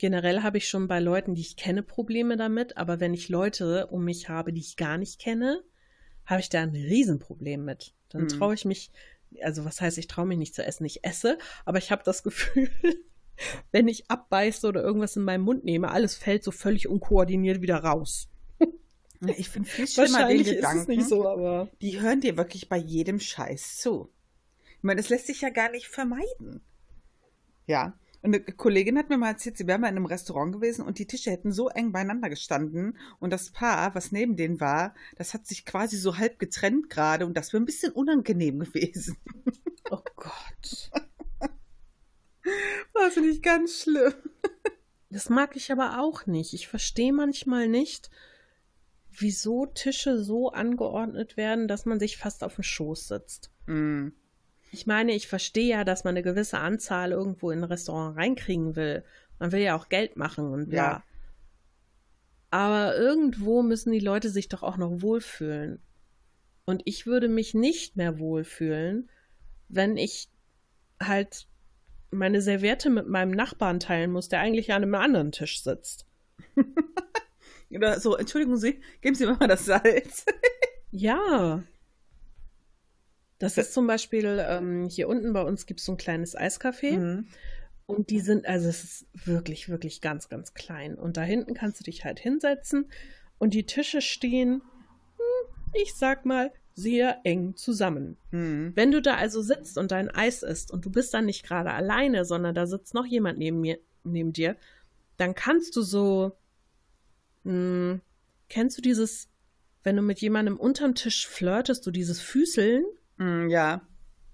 [0.00, 3.88] Generell habe ich schon bei Leuten, die ich kenne, Probleme damit, aber wenn ich Leute
[3.88, 5.62] um mich habe, die ich gar nicht kenne,
[6.24, 7.92] habe ich da ein Riesenproblem mit.
[8.08, 8.28] Dann Mhm.
[8.28, 8.90] traue ich mich,
[9.42, 11.36] also was heißt, ich traue mich nicht zu essen, ich esse,
[11.66, 12.70] aber ich habe das Gefühl,
[13.72, 17.76] wenn ich abbeiße oder irgendwas in meinen Mund nehme, alles fällt so völlig unkoordiniert wieder
[17.84, 18.30] raus.
[19.36, 23.76] Ich finde viel schlimmer den Gedanken, so, aber die hören dir wirklich bei jedem Scheiß
[23.76, 24.10] zu.
[24.78, 26.62] Ich meine, das lässt sich ja gar nicht vermeiden.
[27.66, 27.98] Ja.
[28.22, 30.98] Und eine Kollegin hat mir mal erzählt, sie wäre mal in einem Restaurant gewesen und
[30.98, 35.32] die Tische hätten so eng beieinander gestanden und das Paar, was neben denen war, das
[35.32, 39.16] hat sich quasi so halb getrennt gerade und das wäre ein bisschen unangenehm gewesen.
[39.90, 40.90] oh Gott.
[42.94, 44.12] Das finde ich ganz schlimm.
[45.10, 46.52] Das mag ich aber auch nicht.
[46.54, 48.10] Ich verstehe manchmal nicht,
[49.10, 53.50] wieso Tische so angeordnet werden, dass man sich fast auf den Schoß sitzt.
[53.66, 54.08] Mm,
[54.70, 58.76] Ich meine, ich verstehe ja, dass man eine gewisse Anzahl irgendwo in ein Restaurant reinkriegen
[58.76, 59.04] will.
[59.38, 60.76] Man will ja auch Geld machen und bla.
[60.76, 61.04] Ja.
[62.50, 65.80] Aber irgendwo müssen die Leute sich doch auch noch wohlfühlen.
[66.64, 69.10] Und ich würde mich nicht mehr wohlfühlen,
[69.68, 70.28] wenn ich
[71.02, 71.48] halt
[72.10, 76.06] meine Serviette mit meinem Nachbarn teilen muss, der eigentlich an einem anderen Tisch sitzt.
[77.70, 80.26] Oder so, entschuldigen Sie, geben Sie mir mal das Salz.
[80.90, 81.62] Ja.
[83.40, 86.98] Das ist zum Beispiel, ähm, hier unten bei uns gibt es so ein kleines Eiscafé.
[86.98, 87.26] Mhm.
[87.86, 90.94] Und die sind, also es ist wirklich, wirklich ganz, ganz klein.
[90.94, 92.86] Und da hinten kannst du dich halt hinsetzen.
[93.38, 94.62] Und die Tische stehen,
[95.16, 98.18] hm, ich sag mal, sehr eng zusammen.
[98.30, 98.72] Mhm.
[98.74, 101.72] Wenn du da also sitzt und dein Eis isst und du bist dann nicht gerade
[101.72, 104.54] alleine, sondern da sitzt noch jemand neben mir, neben dir,
[105.16, 106.36] dann kannst du so,
[107.44, 108.00] mh,
[108.50, 109.28] kennst du dieses,
[109.82, 112.84] wenn du mit jemandem unterm Tisch flirtest, du dieses Füßeln,
[113.20, 113.82] Mm, ja.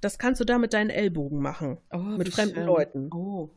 [0.00, 1.78] das kannst du da mit deinen Ellbogen machen.
[1.90, 2.66] Oh, Mit fremden schön.
[2.66, 3.10] Leuten.
[3.12, 3.50] Oh.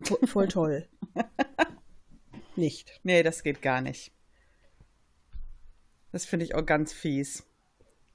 [0.00, 0.88] Vo- Voll toll.
[2.56, 2.98] nicht.
[3.02, 4.12] Nee, das geht gar nicht.
[6.12, 7.44] Das finde ich auch ganz fies.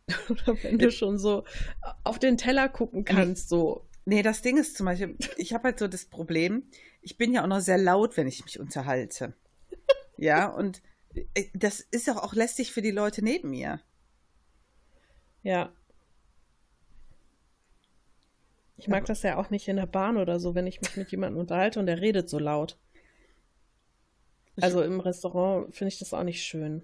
[0.30, 1.44] Oder wenn du schon so
[2.04, 3.88] auf den Teller gucken kannst, so.
[4.06, 6.64] Nee, das Ding ist zum Beispiel, ich habe halt so das Problem,
[7.02, 9.34] ich bin ja auch noch sehr laut, wenn ich mich unterhalte.
[10.18, 10.82] Ja, und
[11.34, 13.82] äh, das ist auch, auch lästig für die Leute neben mir.
[15.42, 15.74] Ja.
[18.84, 21.10] Ich mag das ja auch nicht in der Bahn oder so, wenn ich mich mit
[21.10, 22.78] jemandem unterhalte und der redet so laut.
[24.60, 26.84] Also im Restaurant finde ich das auch nicht schön.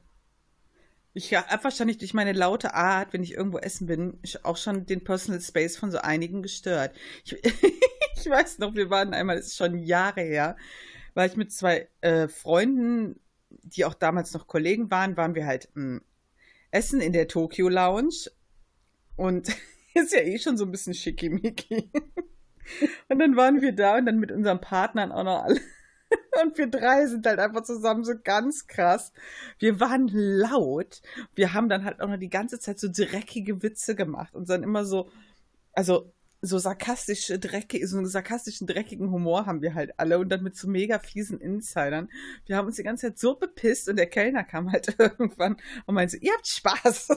[1.14, 5.04] Ich habe wahrscheinlich durch meine laute Art, wenn ich irgendwo essen bin, auch schon den
[5.04, 6.95] Personal Space von so einigen gestört.
[7.26, 7.34] Ich,
[8.16, 10.56] ich weiß noch, wir waren einmal, das ist schon Jahre her,
[11.16, 13.20] war ich mit zwei äh, Freunden,
[13.50, 16.02] die auch damals noch Kollegen waren, waren wir halt mh, hm,
[16.72, 18.30] essen in der Tokyo Lounge
[19.18, 19.50] und
[20.00, 21.91] ist ja eh schon so ein bisschen schickimicki.
[23.08, 25.60] Und dann waren wir da und dann mit unseren Partnern auch noch alle.
[26.43, 29.14] Und wir drei sind halt einfach zusammen so ganz krass.
[29.60, 31.02] Wir waren laut.
[31.36, 34.64] Wir haben dann halt auch noch die ganze Zeit so dreckige Witze gemacht und dann
[34.64, 35.10] immer so,
[35.74, 40.41] also so sarkastische, dreckige, so einen sarkastischen, dreckigen Humor haben wir halt alle und dann
[40.41, 42.10] mit so mega fiesen Insidern.
[42.45, 45.95] Wir haben uns die ganze Zeit so bepisst und der Kellner kam halt irgendwann und
[45.95, 47.10] meinte, ihr habt Spaß.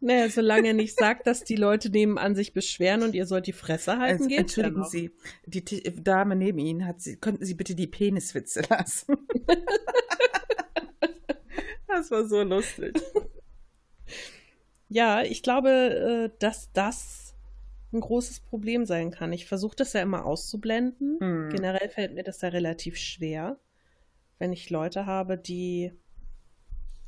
[0.00, 3.52] Naja, solange er nicht sagt, dass die Leute nebenan sich beschweren und ihr sollt die
[3.52, 5.10] Fresse halten, also, geht Entschuldigen Sie,
[5.46, 9.16] die T Dame neben Ihnen hat Sie, könnten Sie bitte die Peniswitze lassen?
[11.88, 13.00] das war so lustig.
[14.88, 17.34] Ja, ich glaube, äh, dass das
[17.92, 19.32] ein großes Problem sein kann.
[19.32, 21.18] Ich versuche das ja immer auszublenden.
[21.20, 21.50] Hm.
[21.50, 23.58] Generell fällt mir das ja relativ schwer,
[24.38, 25.92] wenn ich Leute habe, die.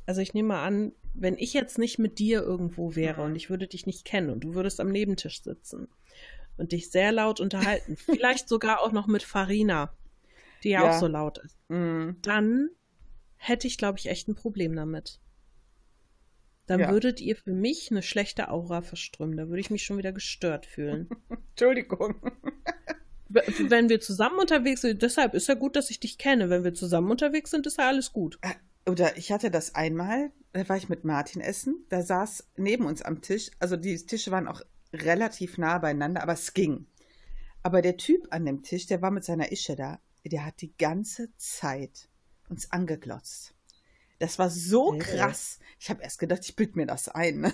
[0.05, 3.49] Also ich nehme mal an, wenn ich jetzt nicht mit dir irgendwo wäre und ich
[3.49, 5.87] würde dich nicht kennen und du würdest am Nebentisch sitzen
[6.57, 9.93] und dich sehr laut unterhalten, vielleicht sogar auch noch mit Farina,
[10.63, 10.89] die ja, ja.
[10.89, 12.17] auch so laut ist, mhm.
[12.21, 12.69] dann
[13.37, 15.19] hätte ich, glaube ich, echt ein Problem damit.
[16.69, 16.91] Dann ja.
[16.91, 19.35] würdet ihr für mich eine schlechte Aura verströmen.
[19.37, 21.09] Da würde ich mich schon wieder gestört fühlen.
[21.49, 22.21] Entschuldigung.
[23.27, 26.51] Wenn wir zusammen unterwegs sind, deshalb ist ja gut, dass ich dich kenne.
[26.51, 28.37] Wenn wir zusammen unterwegs sind, ist ja alles gut.
[28.85, 33.01] Oder ich hatte das einmal, da war ich mit Martin essen, da saß neben uns
[33.01, 34.61] am Tisch, also die Tische waren auch
[34.93, 36.87] relativ nah beieinander, aber es ging.
[37.61, 40.75] Aber der Typ an dem Tisch, der war mit seiner Ische da, der hat die
[40.77, 42.09] ganze Zeit
[42.49, 43.53] uns angeglotzt.
[44.19, 45.59] Das war so krass.
[45.79, 47.41] Ich habe erst gedacht, ich bild mir das ein.
[47.41, 47.53] Ne?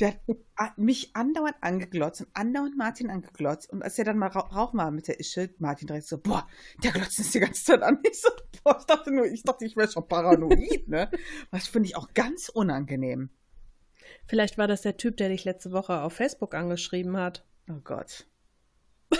[0.00, 0.14] Der
[0.56, 3.70] hat mich andauernd angeglotzt und andauernd Martin angeglotzt.
[3.70, 6.46] Und als er dann mal rauchen war mit der Ische, Martin direkt so, boah,
[6.82, 7.98] der glotzt uns die ganze Zeit an.
[8.10, 8.28] Ich so,
[8.62, 11.10] boah, ich dachte nur, ich dachte, ich wäre schon paranoid, ne?
[11.50, 13.30] Das finde ich auch ganz unangenehm.
[14.26, 17.44] Vielleicht war das der Typ, der dich letzte Woche auf Facebook angeschrieben hat.
[17.68, 18.26] Oh Gott.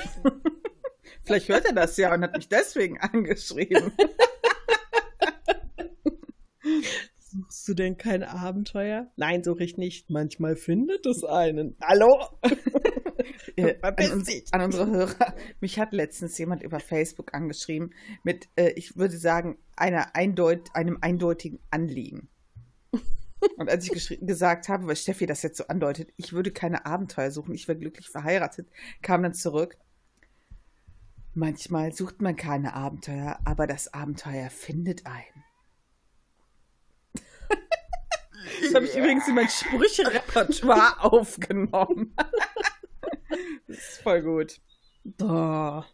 [1.25, 3.93] Vielleicht hört er das ja und hat mich deswegen angeschrieben.
[7.33, 9.11] Suchst du denn kein Abenteuer?
[9.17, 10.11] Nein, suche ich nicht.
[10.11, 11.79] Manchmal findet es einen.
[11.81, 12.27] Hallo?
[13.57, 15.35] äh, an, uns, an, unsere Hörer.
[15.59, 20.99] Mich hat letztens jemand über Facebook angeschrieben mit, äh, ich würde sagen, einer eindeut einem
[21.01, 22.29] eindeutigen Anliegen.
[23.57, 27.31] Und als ich gesagt habe, weil Steffi das jetzt so andeutet, ich würde keine Abenteuer
[27.31, 28.69] suchen, ich wäre glücklich verheiratet,
[29.01, 29.79] kam dann zurück.
[31.33, 35.45] Manchmal sucht man keine Abenteuer, aber das Abenteuer findet einen.
[38.63, 42.15] Das habe ich übrigens in mein Sprüche-Repertoire aufgenommen.
[43.67, 44.61] das ist voll gut.
[45.05, 45.87] Boah.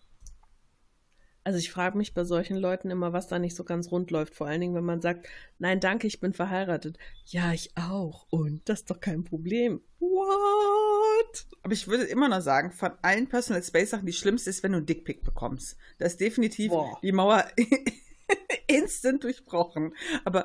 [1.48, 4.34] Also ich frage mich bei solchen Leuten immer, was da nicht so ganz rund läuft.
[4.34, 5.26] Vor allen Dingen, wenn man sagt,
[5.58, 6.98] nein, danke, ich bin verheiratet.
[7.24, 8.26] Ja, ich auch.
[8.28, 9.80] Und das ist doch kein Problem.
[9.98, 11.46] What?
[11.62, 14.72] Aber ich würde immer noch sagen, von allen Personal Space Sachen, die schlimmste ist, wenn
[14.72, 15.78] du einen Dickpick bekommst.
[15.96, 16.98] Das ist definitiv Boah.
[17.02, 17.46] die Mauer
[18.66, 19.94] instant durchbrochen.
[20.26, 20.44] Aber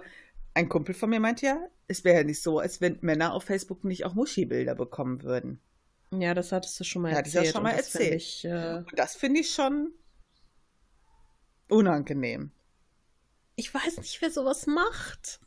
[0.54, 3.44] ein Kumpel von mir meinte ja, es wäre ja nicht so, als wenn Männer auf
[3.44, 5.60] Facebook nicht auch Muschi-Bilder bekommen würden.
[6.12, 7.36] Ja, das hattest du schon mal ja, erzählt.
[7.36, 8.14] Ja, das schon mal erzählt.
[8.14, 8.78] Ich, äh...
[8.78, 9.92] Und das finde ich schon
[11.70, 12.52] unangenehm.
[13.56, 15.40] Ich weiß nicht, wer sowas macht.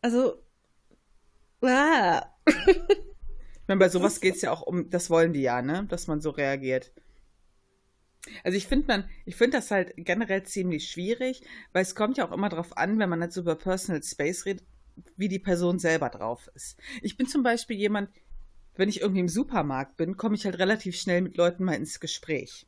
[0.00, 0.42] Also.
[1.60, 2.26] Ah.
[2.46, 5.86] ich meine, bei sowas geht es ja auch um, das wollen die ja, ne?
[5.88, 6.92] Dass man so reagiert.
[8.44, 11.42] Also ich finde man, ich finde das halt generell ziemlich schwierig,
[11.72, 14.64] weil es kommt ja auch immer darauf an, wenn man jetzt über Personal Space redet,
[15.16, 16.78] wie die Person selber drauf ist.
[17.00, 18.10] Ich bin zum Beispiel jemand,
[18.76, 22.00] wenn ich irgendwie im Supermarkt bin, komme ich halt relativ schnell mit Leuten mal ins
[22.00, 22.66] Gespräch.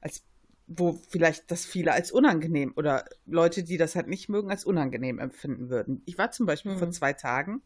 [0.00, 0.24] Als
[0.72, 5.18] wo vielleicht das viele als unangenehm oder Leute, die das halt nicht mögen, als unangenehm
[5.18, 6.00] empfinden würden.
[6.06, 6.78] Ich war zum Beispiel mhm.
[6.78, 7.62] vor zwei Tagen,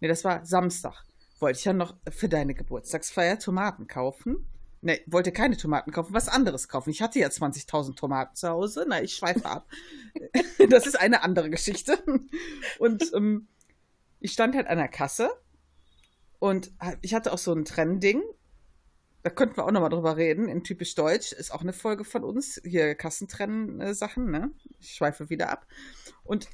[0.00, 1.02] nee, das war Samstag,
[1.38, 4.46] wollte ich ja noch für deine Geburtstagsfeier Tomaten kaufen
[4.82, 6.90] Ne, wollte keine Tomaten kaufen, was anderes kaufen.
[6.90, 8.84] Ich hatte ja 20.000 Tomaten zu Hause.
[8.86, 9.66] Na, ich schweife ab.
[10.70, 11.98] das ist eine andere Geschichte.
[12.78, 13.48] Und ähm,
[14.20, 15.30] ich stand halt an der Kasse
[16.38, 18.22] und ich hatte auch so ein Trennding.
[19.22, 20.48] Da könnten wir auch nochmal drüber reden.
[20.48, 22.60] In typisch Deutsch ist auch eine Folge von uns.
[22.64, 24.52] Hier Kassentrennen-Sachen, ne?
[24.78, 25.66] Ich schweife wieder ab.
[26.22, 26.48] Und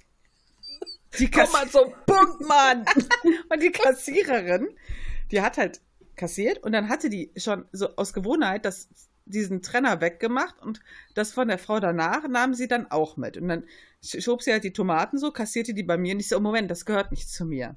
[1.19, 2.87] die Kass Komm mal zum Punkt, Mann!
[3.51, 4.69] und die Kassiererin,
[5.31, 5.83] die hat halt
[6.17, 8.89] kassiert und dann hatte die schon so aus Gewohnheit das
[9.25, 10.81] diesen Trenner weggemacht und
[11.15, 13.37] das von der Frau danach nahm sie dann auch mit.
[13.37, 13.65] Und dann
[14.03, 16.71] schob sie halt die Tomaten so, kassierte die bei mir und ich so, oh Moment,
[16.71, 17.77] das gehört nicht zu mir.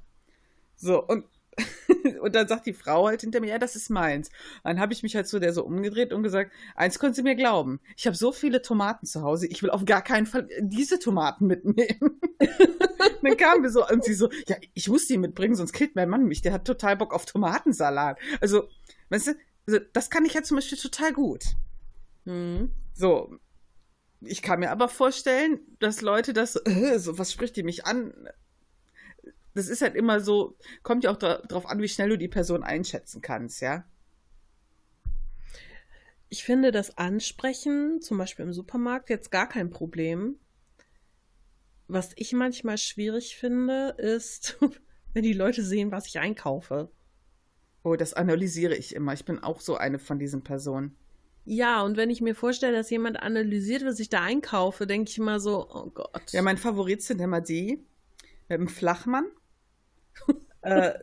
[0.76, 1.24] So, und,
[2.20, 4.30] und dann sagt die Frau halt hinter mir, ja, das ist meins.
[4.64, 7.34] Dann habe ich mich halt zu der so umgedreht und gesagt, eins können Sie mir
[7.34, 10.98] glauben, ich habe so viele Tomaten zu Hause, ich will auf gar keinen Fall diese
[10.98, 12.20] Tomaten mitnehmen.
[13.22, 16.08] dann kamen wir so und sie so, ja, ich muss die mitbringen, sonst killt mein
[16.08, 18.18] Mann mich, der hat total Bock auf Tomatensalat.
[18.40, 18.68] Also,
[19.10, 19.32] weißt du,
[19.66, 21.44] also das kann ich ja zum Beispiel total gut.
[22.24, 22.70] Mhm.
[22.94, 23.38] So,
[24.20, 28.12] ich kann mir aber vorstellen, dass Leute das, äh, so, was spricht die mich an?
[29.56, 32.62] Das ist halt immer so, kommt ja auch darauf an, wie schnell du die Person
[32.62, 33.86] einschätzen kannst, ja.
[36.28, 40.38] Ich finde das Ansprechen, zum Beispiel im Supermarkt, jetzt gar kein Problem.
[41.88, 44.58] Was ich manchmal schwierig finde, ist,
[45.14, 46.90] wenn die Leute sehen, was ich einkaufe.
[47.82, 49.14] Oh, das analysiere ich immer.
[49.14, 50.98] Ich bin auch so eine von diesen Personen.
[51.46, 55.16] Ja, und wenn ich mir vorstelle, dass jemand analysiert, was ich da einkaufe, denke ich
[55.16, 56.32] immer so, oh Gott.
[56.32, 57.86] Ja, mein Favorit sind immer die
[58.48, 59.26] mit dem Flachmann.
[60.62, 60.94] äh,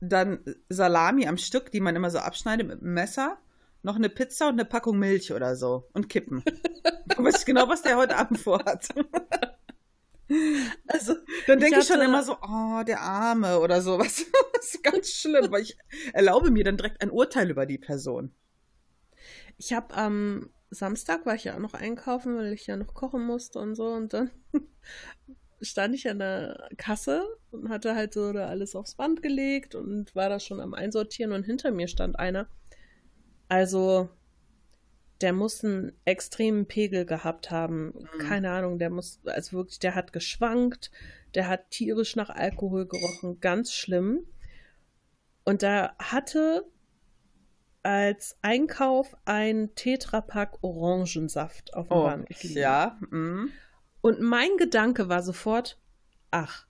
[0.00, 3.38] dann Salami am Stück, die man immer so abschneidet mit dem Messer.
[3.82, 5.88] Noch eine Pizza und eine Packung Milch oder so.
[5.92, 6.42] Und Kippen.
[7.10, 8.88] ich weiß genau, was der heute Abend vorhat.
[10.86, 11.14] Also,
[11.46, 14.26] dann denke ich, ich, schon immer so, oh, der Arme oder sowas.
[14.52, 15.78] das ist ganz schlimm, weil ich
[16.12, 18.34] erlaube mir dann direkt ein Urteil über die Person.
[19.56, 23.24] Ich habe am Samstag war ich ja auch noch einkaufen, weil ich ja noch kochen
[23.24, 23.86] musste und so.
[23.86, 24.30] Und dann
[25.60, 30.14] stand ich an der Kasse und hatte halt so da alles aufs Band gelegt und
[30.14, 32.48] war da schon am Einsortieren und hinter mir stand einer.
[33.48, 34.08] Also,
[35.20, 37.86] der muss einen extremen Pegel gehabt haben.
[37.86, 38.18] Mhm.
[38.20, 40.90] Keine Ahnung, der muss, also wirklich, der hat geschwankt,
[41.34, 44.26] der hat tierisch nach Alkohol gerochen, ganz schlimm.
[45.44, 46.64] Und da hatte
[47.82, 52.28] als Einkauf ein Tetrapack Orangensaft auf dem oh, Band.
[52.42, 52.98] Ja.
[53.10, 53.50] Mm.
[54.00, 55.78] Und mein Gedanke war sofort,
[56.30, 56.66] ach,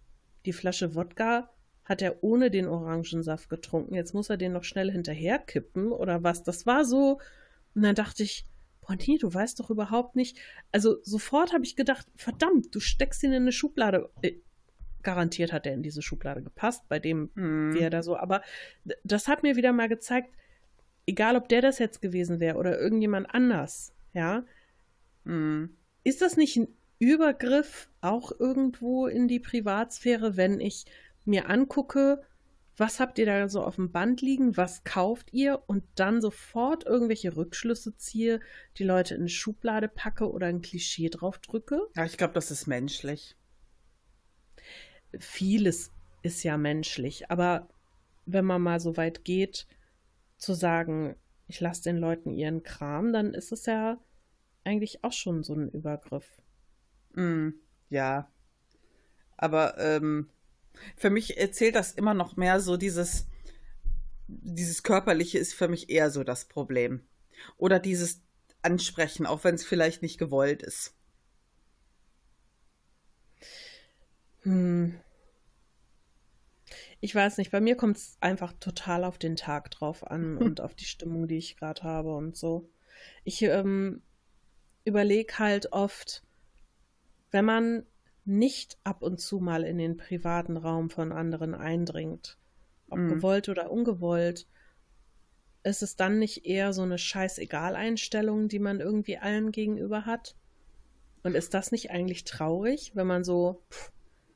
[0.47, 1.51] die Flasche Wodka
[1.85, 3.95] hat er ohne den Orangensaft getrunken.
[3.95, 6.43] Jetzt muss er den noch schnell hinterher kippen oder was.
[6.43, 7.19] Das war so,
[7.75, 8.47] und dann dachte ich,
[8.81, 10.39] boah, nee, du weißt doch überhaupt nicht.
[10.73, 14.11] Also sofort habe ich gedacht, verdammt, du steckst ihn in eine Schublade.
[14.23, 14.35] Äh,
[15.03, 17.73] garantiert hat er in diese Schublade gepasst, bei dem, hm.
[17.73, 18.17] wie er da so.
[18.17, 18.43] Aber
[19.05, 20.35] das hat mir wieder mal gezeigt,
[21.07, 24.45] egal ob der das jetzt gewesen wäre oder irgendjemand anders, ja,
[25.25, 25.77] hm.
[26.05, 26.69] ist das nicht ein
[26.99, 30.85] Übergriff auch irgendwo in die Privatsphäre, wenn ich
[31.25, 32.23] mir angucke,
[32.77, 36.87] was habt ihr da so auf dem Band liegen, was kauft ihr und dann sofort
[36.87, 38.41] irgendwelche Rückschlüsse ziehe,
[38.77, 41.89] die Leute in eine Schublade packe oder ein Klischee drauf drücke.
[41.97, 43.37] Ja, ich glaube, das ist menschlich.
[45.19, 45.91] Vieles
[46.23, 47.69] ist ja menschlich, aber
[48.27, 49.67] wenn man mal so weit geht,
[50.37, 51.17] zu sagen,
[51.49, 53.99] ich lasse den Leuten ihren Kram, dann ist es ja
[54.65, 56.43] eigentlich auch schon so ein Übergriff.
[57.19, 57.55] Mm,
[57.91, 58.31] ja.
[59.37, 60.31] Aber ähm,
[60.97, 63.27] für mich erzählt das immer noch mehr so dieses,
[64.29, 67.03] dieses Körperliche ist für mich eher so das Problem.
[67.57, 68.23] Oder dieses
[68.63, 70.95] Ansprechen, auch wenn es vielleicht nicht gewollt ist.
[74.43, 75.01] Hm.
[77.01, 80.61] Ich weiß nicht, bei mir kommt es einfach total auf den Tag drauf an und
[80.61, 82.71] auf die Stimmung, die ich gerade habe und so.
[83.25, 84.03] Ich ähm,
[84.85, 86.23] überlege halt oft,
[87.31, 87.87] wenn man
[88.25, 92.39] nicht ab und zu mal in den privaten Raum von anderen eindringt,
[92.91, 93.09] ob mhm.
[93.09, 94.47] gewollt oder ungewollt,
[95.63, 100.37] ist es dann nicht eher so eine Scheißegal-Einstellung, die man irgendwie allen gegenüber hat?
[101.23, 103.93] Und ist das nicht eigentlich traurig, wenn man so, pff,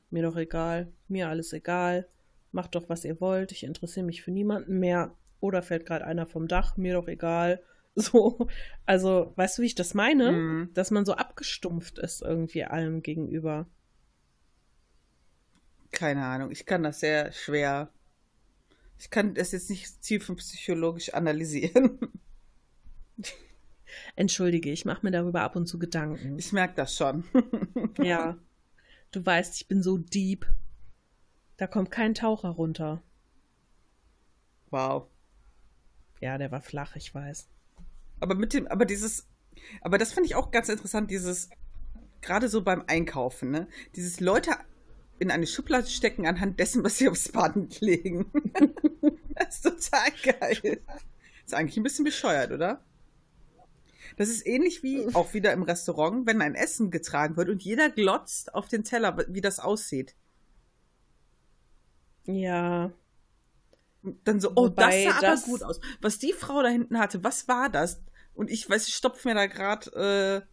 [0.09, 2.07] mir doch egal, mir alles egal,
[2.51, 6.25] macht doch, was ihr wollt, ich interessiere mich für niemanden mehr, oder fällt gerade einer
[6.25, 7.61] vom Dach, mir doch egal.
[7.95, 8.47] So,
[8.87, 10.31] also, weißt du, wie ich das meine?
[10.31, 10.73] Mhm.
[10.73, 13.67] Dass man so abgestumpft ist irgendwie allem gegenüber.
[15.91, 17.91] Keine Ahnung, ich kann das sehr schwer.
[18.97, 21.99] Ich kann das jetzt nicht tiefenpsychologisch analysieren.
[24.15, 26.39] Entschuldige, ich mache mir darüber ab und zu Gedanken.
[26.39, 27.25] Ich merke das schon.
[28.01, 28.37] ja.
[29.11, 30.47] Du weißt, ich bin so deep.
[31.57, 33.03] Da kommt kein Taucher runter.
[34.71, 35.07] Wow.
[36.19, 37.47] Ja, der war flach, ich weiß.
[38.23, 39.27] Aber mit dem, aber dieses,
[39.81, 41.49] aber das finde ich auch ganz interessant, dieses,
[42.21, 43.67] gerade so beim Einkaufen, ne?
[43.97, 44.51] Dieses Leute
[45.19, 48.31] in eine Schublade stecken anhand dessen, was sie aufs Band legen.
[49.35, 50.09] das ist total
[50.39, 50.81] geil.
[51.45, 52.81] Ist eigentlich ein bisschen bescheuert, oder?
[54.15, 57.89] Das ist ähnlich wie auch wieder im Restaurant, wenn ein Essen getragen wird und jeder
[57.89, 60.15] glotzt auf den Teller, wie das aussieht.
[62.23, 62.93] Ja.
[64.23, 65.81] Dann so, oh, Wobei das sah das aber gut aus.
[65.99, 68.01] Was die Frau da hinten hatte, was war das?
[68.35, 70.47] Und ich weiß, ich stopfe mir da gerade äh,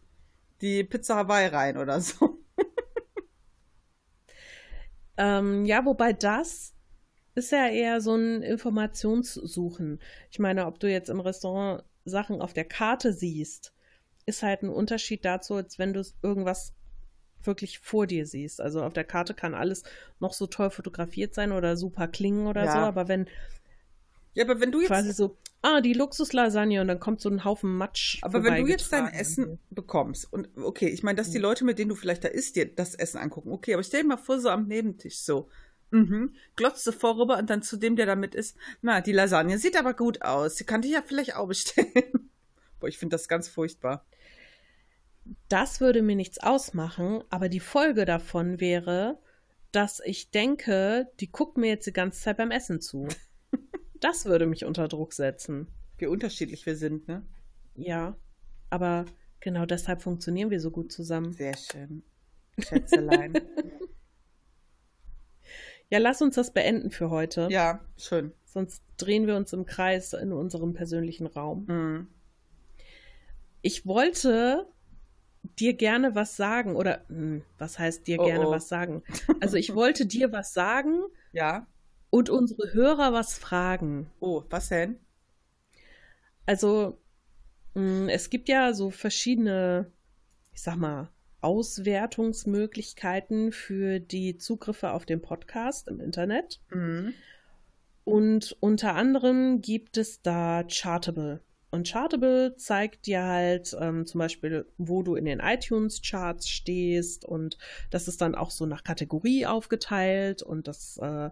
[0.61, 2.39] die Pizza Hawaii rein oder so.
[5.17, 6.73] Ähm, ja, wobei das
[7.35, 9.99] ist ja eher so ein Informationssuchen.
[10.31, 13.73] Ich meine, ob du jetzt im Restaurant Sachen auf der Karte siehst,
[14.25, 16.73] ist halt ein Unterschied dazu, als wenn du irgendwas
[17.43, 18.61] wirklich vor dir siehst.
[18.61, 19.83] Also auf der Karte kann alles
[20.19, 22.73] noch so toll fotografiert sein oder super klingen oder Ja.
[22.73, 23.27] so, aber wenn
[24.33, 27.43] Ja, aber wenn du jetzt, quasi so, ah, die Luxuslasagne und dann kommt so ein
[27.43, 28.19] Haufen Matsch.
[28.23, 29.07] aber wenn du jetzt dein.
[29.07, 31.33] Essen bekommst und okay, ich meine, dass Mhm.
[31.33, 33.51] die Leute, mit denen du vielleicht da isst, dir das Essen angucken.
[33.51, 35.49] Okay, aber stell dir mal vor, so am Nebentisch so.
[35.91, 36.33] Mhm.
[36.55, 39.77] Glotzt du vorüber und dann zu dem, der da mit ist, na, die Lasagne sieht
[39.77, 40.55] aber gut aus.
[40.55, 41.87] Die kann ich ja vielleicht auch bestellen.
[42.79, 44.05] Boah, ich finde das ganz furchtbar.
[45.49, 49.19] Das würde mir nichts ausmachen, aber die Folge davon wäre,
[49.71, 53.07] dass ich denke, die guckt mir jetzt die ganze Zeit beim Essen zu.
[54.01, 55.67] Das würde mich unter Druck setzen.
[55.97, 57.23] Wie unterschiedlich wir sind, ne?
[57.75, 58.17] Ja,
[58.69, 59.05] aber
[59.39, 61.31] genau deshalb funktionieren wir so gut zusammen.
[61.31, 62.03] Sehr schön.
[62.59, 63.33] Schätzelein.
[65.89, 67.49] Ja, lass uns das beenden für heute.
[67.51, 68.31] ja, schön.
[68.45, 71.65] Sonst drehen wir uns im Kreis in unserem persönlichen Raum.
[71.67, 72.07] Mhm.
[73.61, 74.67] Ich wollte
[75.59, 78.51] dir gerne was sagen oder hm, was heißt dir Oh, gerne oh.
[78.51, 79.03] was sagen?
[79.41, 81.01] Also ich wollte dir was sagen
[81.33, 81.67] Ja.
[82.11, 84.11] Und unsere Hörer was fragen.
[84.19, 84.99] Oh, was denn?
[86.45, 86.99] Also
[87.73, 89.91] mh, es gibt ja so verschiedene,
[90.53, 91.09] ich sag mal,
[91.39, 96.61] Auswertungsmöglichkeiten für die Zugriffe auf den Podcast im Internet.
[96.69, 97.15] Mhm.
[98.03, 101.41] Und unter anderem gibt es da Chartable.
[101.71, 107.23] Und Chartable zeigt dir halt ähm, zum Beispiel, wo du in den iTunes-Charts stehst.
[107.23, 107.57] Und
[107.89, 110.43] das ist dann auch so nach Kategorie aufgeteilt.
[110.43, 111.29] Und das äh,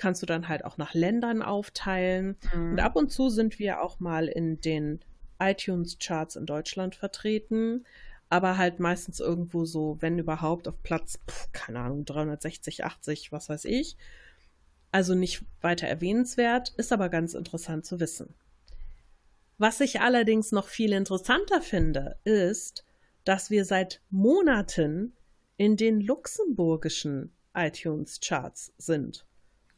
[0.00, 2.36] kannst du dann halt auch nach Ländern aufteilen.
[2.54, 2.72] Mhm.
[2.72, 5.00] Und ab und zu sind wir auch mal in den
[5.38, 7.84] iTunes-Charts in Deutschland vertreten.
[8.28, 13.48] Aber halt meistens irgendwo so, wenn überhaupt, auf Platz, pf, keine Ahnung, 360, 80, was
[13.48, 13.96] weiß ich.
[14.92, 18.34] Also nicht weiter erwähnenswert, ist aber ganz interessant zu wissen.
[19.58, 22.84] Was ich allerdings noch viel interessanter finde, ist,
[23.24, 25.12] dass wir seit Monaten
[25.56, 29.26] in den luxemburgischen iTunes-Charts sind.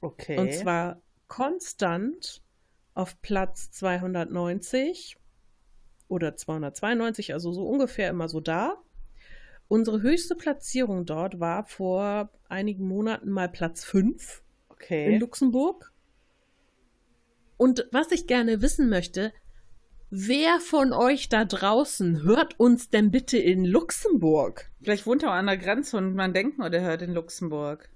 [0.03, 0.38] Okay.
[0.38, 2.42] Und zwar konstant
[2.92, 5.16] auf Platz 290
[6.09, 8.76] oder 292, also so ungefähr immer so da.
[9.68, 15.16] Unsere höchste Platzierung dort war vor einigen Monaten mal Platz 5 in okay.
[15.16, 15.92] Luxemburg.
[17.57, 19.32] Und was ich gerne wissen möchte,
[20.11, 24.70] wer von euch da draußen hört uns denn bitte in Luxemburg?
[24.82, 27.88] Vielleicht wohnt er auch an der Grenze und man denkt nur, der hört in Luxemburg.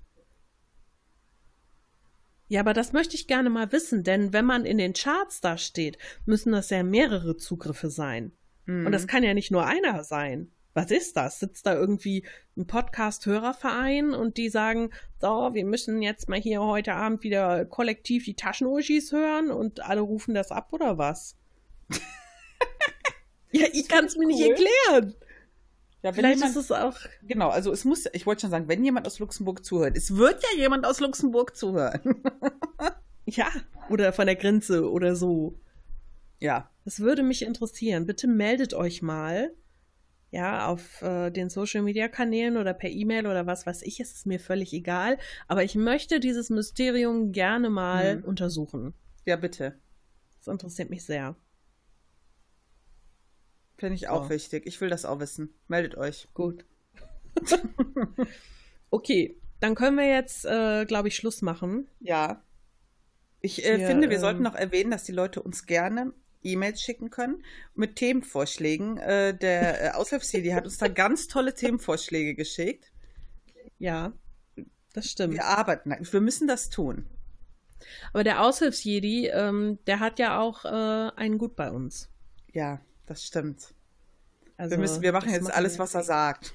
[2.48, 5.58] Ja, aber das möchte ich gerne mal wissen, denn wenn man in den Charts da
[5.58, 8.32] steht, müssen das ja mehrere Zugriffe sein.
[8.66, 8.86] Mhm.
[8.86, 10.52] Und das kann ja nicht nur einer sein.
[10.74, 11.40] Was ist das?
[11.40, 12.24] Sitzt da irgendwie
[12.56, 14.90] ein Podcast-Hörerverein und die sagen,
[15.20, 20.02] so, wir müssen jetzt mal hier heute Abend wieder kollektiv die Taschenuschis hören und alle
[20.02, 21.36] rufen das ab oder was?
[23.52, 24.50] ja, ich kann es mir nicht cool.
[24.50, 25.14] erklären.
[26.06, 26.96] Ja, Vielleicht jemand, ist es auch.
[27.22, 30.42] genau, also es muss, ich wollte schon sagen, wenn jemand aus Luxemburg zuhört, es wird
[30.42, 32.00] ja jemand aus Luxemburg zuhören.
[33.28, 33.48] Ja,
[33.90, 35.58] oder von der Grenze oder so.
[36.38, 36.70] ja.
[36.84, 38.06] Das würde mich interessieren.
[38.06, 39.52] Bitte meldet euch mal.
[40.30, 44.14] Ja, auf äh, den Social Media Kanälen oder per E-Mail oder was weiß ich, ist
[44.14, 45.18] es mir völlig egal.
[45.48, 48.24] Aber ich möchte dieses Mysterium gerne mal Mhm.
[48.24, 48.94] untersuchen.
[49.24, 49.80] Ja, bitte.
[50.38, 51.34] Das interessiert mich sehr.
[53.76, 54.66] Finde ich auch wichtig.
[54.66, 55.52] Ich will das auch wissen.
[55.68, 56.28] Meldet euch.
[56.32, 56.64] Gut.
[58.90, 61.86] okay, dann können wir jetzt, äh, glaube ich, Schluss machen.
[62.00, 62.42] Ja.
[63.40, 66.12] Ich äh, Wir, finde, wir ähm, sollten noch erwähnen, dass die Leute uns gerne
[66.42, 67.44] E-Mails schicken können
[67.74, 68.96] mit Themenvorschlägen.
[68.96, 72.90] Äh, der äh, Aushilfs-CD hat uns da ganz tolle Themenvorschläge geschickt.
[73.78, 74.12] Ja,
[74.94, 75.34] das stimmt.
[75.34, 75.94] Wir arbeiten.
[76.00, 77.06] Wir müssen das tun.
[78.14, 80.68] Aber der Aushilfsjedi, ähm, der hat ja auch äh,
[81.16, 82.08] einen Gut bei uns.
[82.52, 83.74] Ja, das stimmt.
[84.56, 86.54] Also, wir, müssen, wir machen jetzt alles, was er sagt.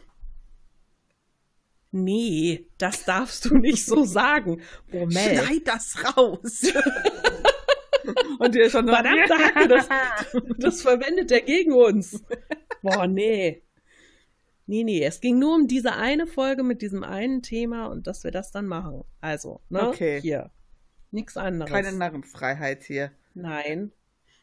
[1.91, 4.61] Nee, das darfst du nicht so sagen.
[4.91, 5.10] Mel.
[5.10, 6.64] Schneid das raus.
[8.40, 9.90] Und der schon Verdammte Hacke, das,
[10.57, 12.23] das verwendet er gegen uns.
[12.82, 13.61] Boah, nee.
[14.65, 18.23] Nee, nee, es ging nur um diese eine Folge mit diesem einen Thema und dass
[18.23, 19.03] wir das dann machen.
[19.19, 19.90] Also, ne?
[19.90, 20.22] Okay.
[20.22, 20.49] Hier.
[21.11, 21.72] Nix anderes.
[21.72, 23.11] Keine Narrenfreiheit hier.
[23.34, 23.91] Nein,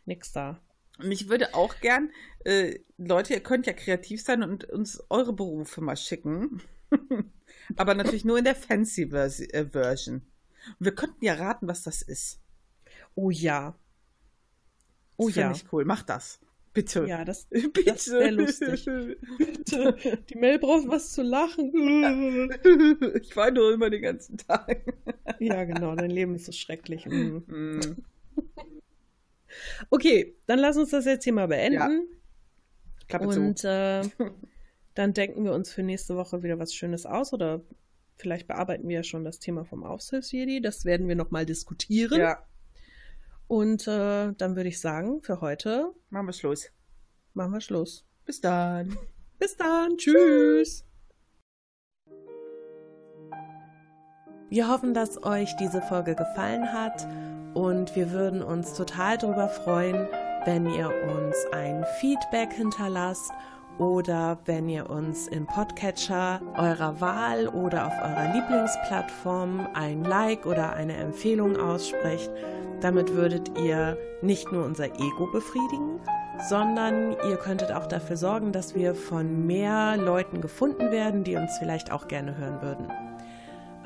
[0.05, 0.61] nix da.
[0.99, 2.11] Und ich würde auch gern,
[2.45, 6.63] äh, Leute, ihr könnt ja kreativ sein und uns eure Berufe mal schicken.
[7.77, 10.23] Aber natürlich nur in der fancy Vers äh, Version.
[10.79, 12.41] Und wir könnten ja raten, was das ist.
[13.15, 13.71] Oh ja.
[13.71, 15.53] Das Oh fänd ja.
[15.53, 15.85] ich cool.
[15.85, 16.41] Mach das.
[16.73, 17.07] Bitte.
[17.07, 17.85] Ja, das, Bitte.
[17.85, 18.87] das wäre lustig.
[19.37, 19.97] Bitte.
[20.29, 21.73] Die Mel braucht was zu lachen.
[23.21, 24.83] ich weine nur immer den ganzen Tag.
[25.41, 27.07] Ja, genau, dein Leben ist so schrecklich.
[27.07, 27.39] Mm.
[29.91, 31.75] Okay, dann lass uns das jetzt hier mal beenden.
[31.75, 31.91] Ja.
[33.09, 33.41] Klappe zu.
[33.41, 34.03] Und äh,
[34.95, 37.63] dann denken wir uns für nächste Woche wieder was Schönes aus oder
[38.17, 40.61] vielleicht bearbeiten wir ja schon das Thema vom Aushilfsjedi.
[40.61, 42.21] Das werden wir nochmal diskutieren.
[42.21, 42.43] Ja,
[43.47, 46.71] Und äh, dann würde ich sagen, für heute machen wir Schluss.
[47.35, 48.05] machen wir Schluss.
[48.25, 48.97] Bis dann.
[49.39, 49.97] Bis dann.
[49.97, 50.85] Tschüss.
[54.51, 57.07] Wir hoffen, dass euch diese Folge gefallen hat
[57.55, 60.09] und wir würden uns total darüber freuen,
[60.45, 63.33] wenn ihr uns ein Feedback hinterlasst
[63.79, 70.73] oder wenn ihr uns im Podcatcher eurer Wahl oder auf eurer Lieblingsplattform ein Like oder
[70.75, 72.31] eine Empfehlung aussprecht.
[72.81, 76.01] Damit würdet ihr nicht nur unser Ego befriedigen,
[76.49, 81.59] sondern ihr könntet auch dafür sorgen, dass wir von mehr Leuten gefunden werden, die uns
[81.59, 83.08] vielleicht auch gerne hören würden.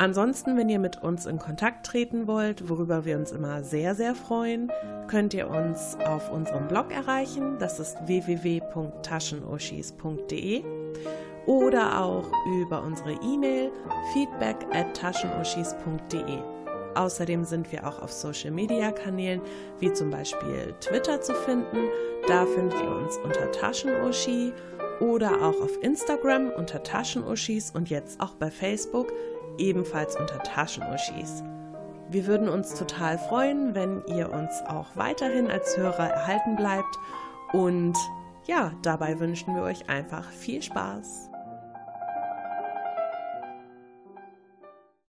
[0.02, 4.16] Ansonsten, wenn ihr mit uns in Kontakt treten wollt, worüber wir uns immer sehr, sehr
[4.16, 4.68] freuen,
[5.06, 7.56] könnt ihr uns auf unserem Blog erreichen.
[7.60, 10.64] Das ist www.taschenuschis.de
[11.46, 12.28] oder auch
[12.64, 13.70] über unsere E-Mail
[14.12, 16.38] feedback at taschenuschis.de.
[16.96, 19.40] Außerdem sind wir auch auf Social Media Kanälen
[19.78, 21.78] wie zum Beispiel Twitter zu finden.
[22.26, 24.52] Da findet ihr uns unter Taschenuschi
[24.98, 29.12] oder auch auf Instagram unter Taschenuschis und jetzt auch bei Facebook
[29.58, 31.42] ebenfalls unter Taschenuschis.
[32.08, 36.98] Wir würden uns total freuen, wenn ihr uns auch weiterhin als Hörer erhalten bleibt
[37.52, 37.96] und
[38.44, 41.31] ja, dabei wünschen wir euch einfach viel Spaß.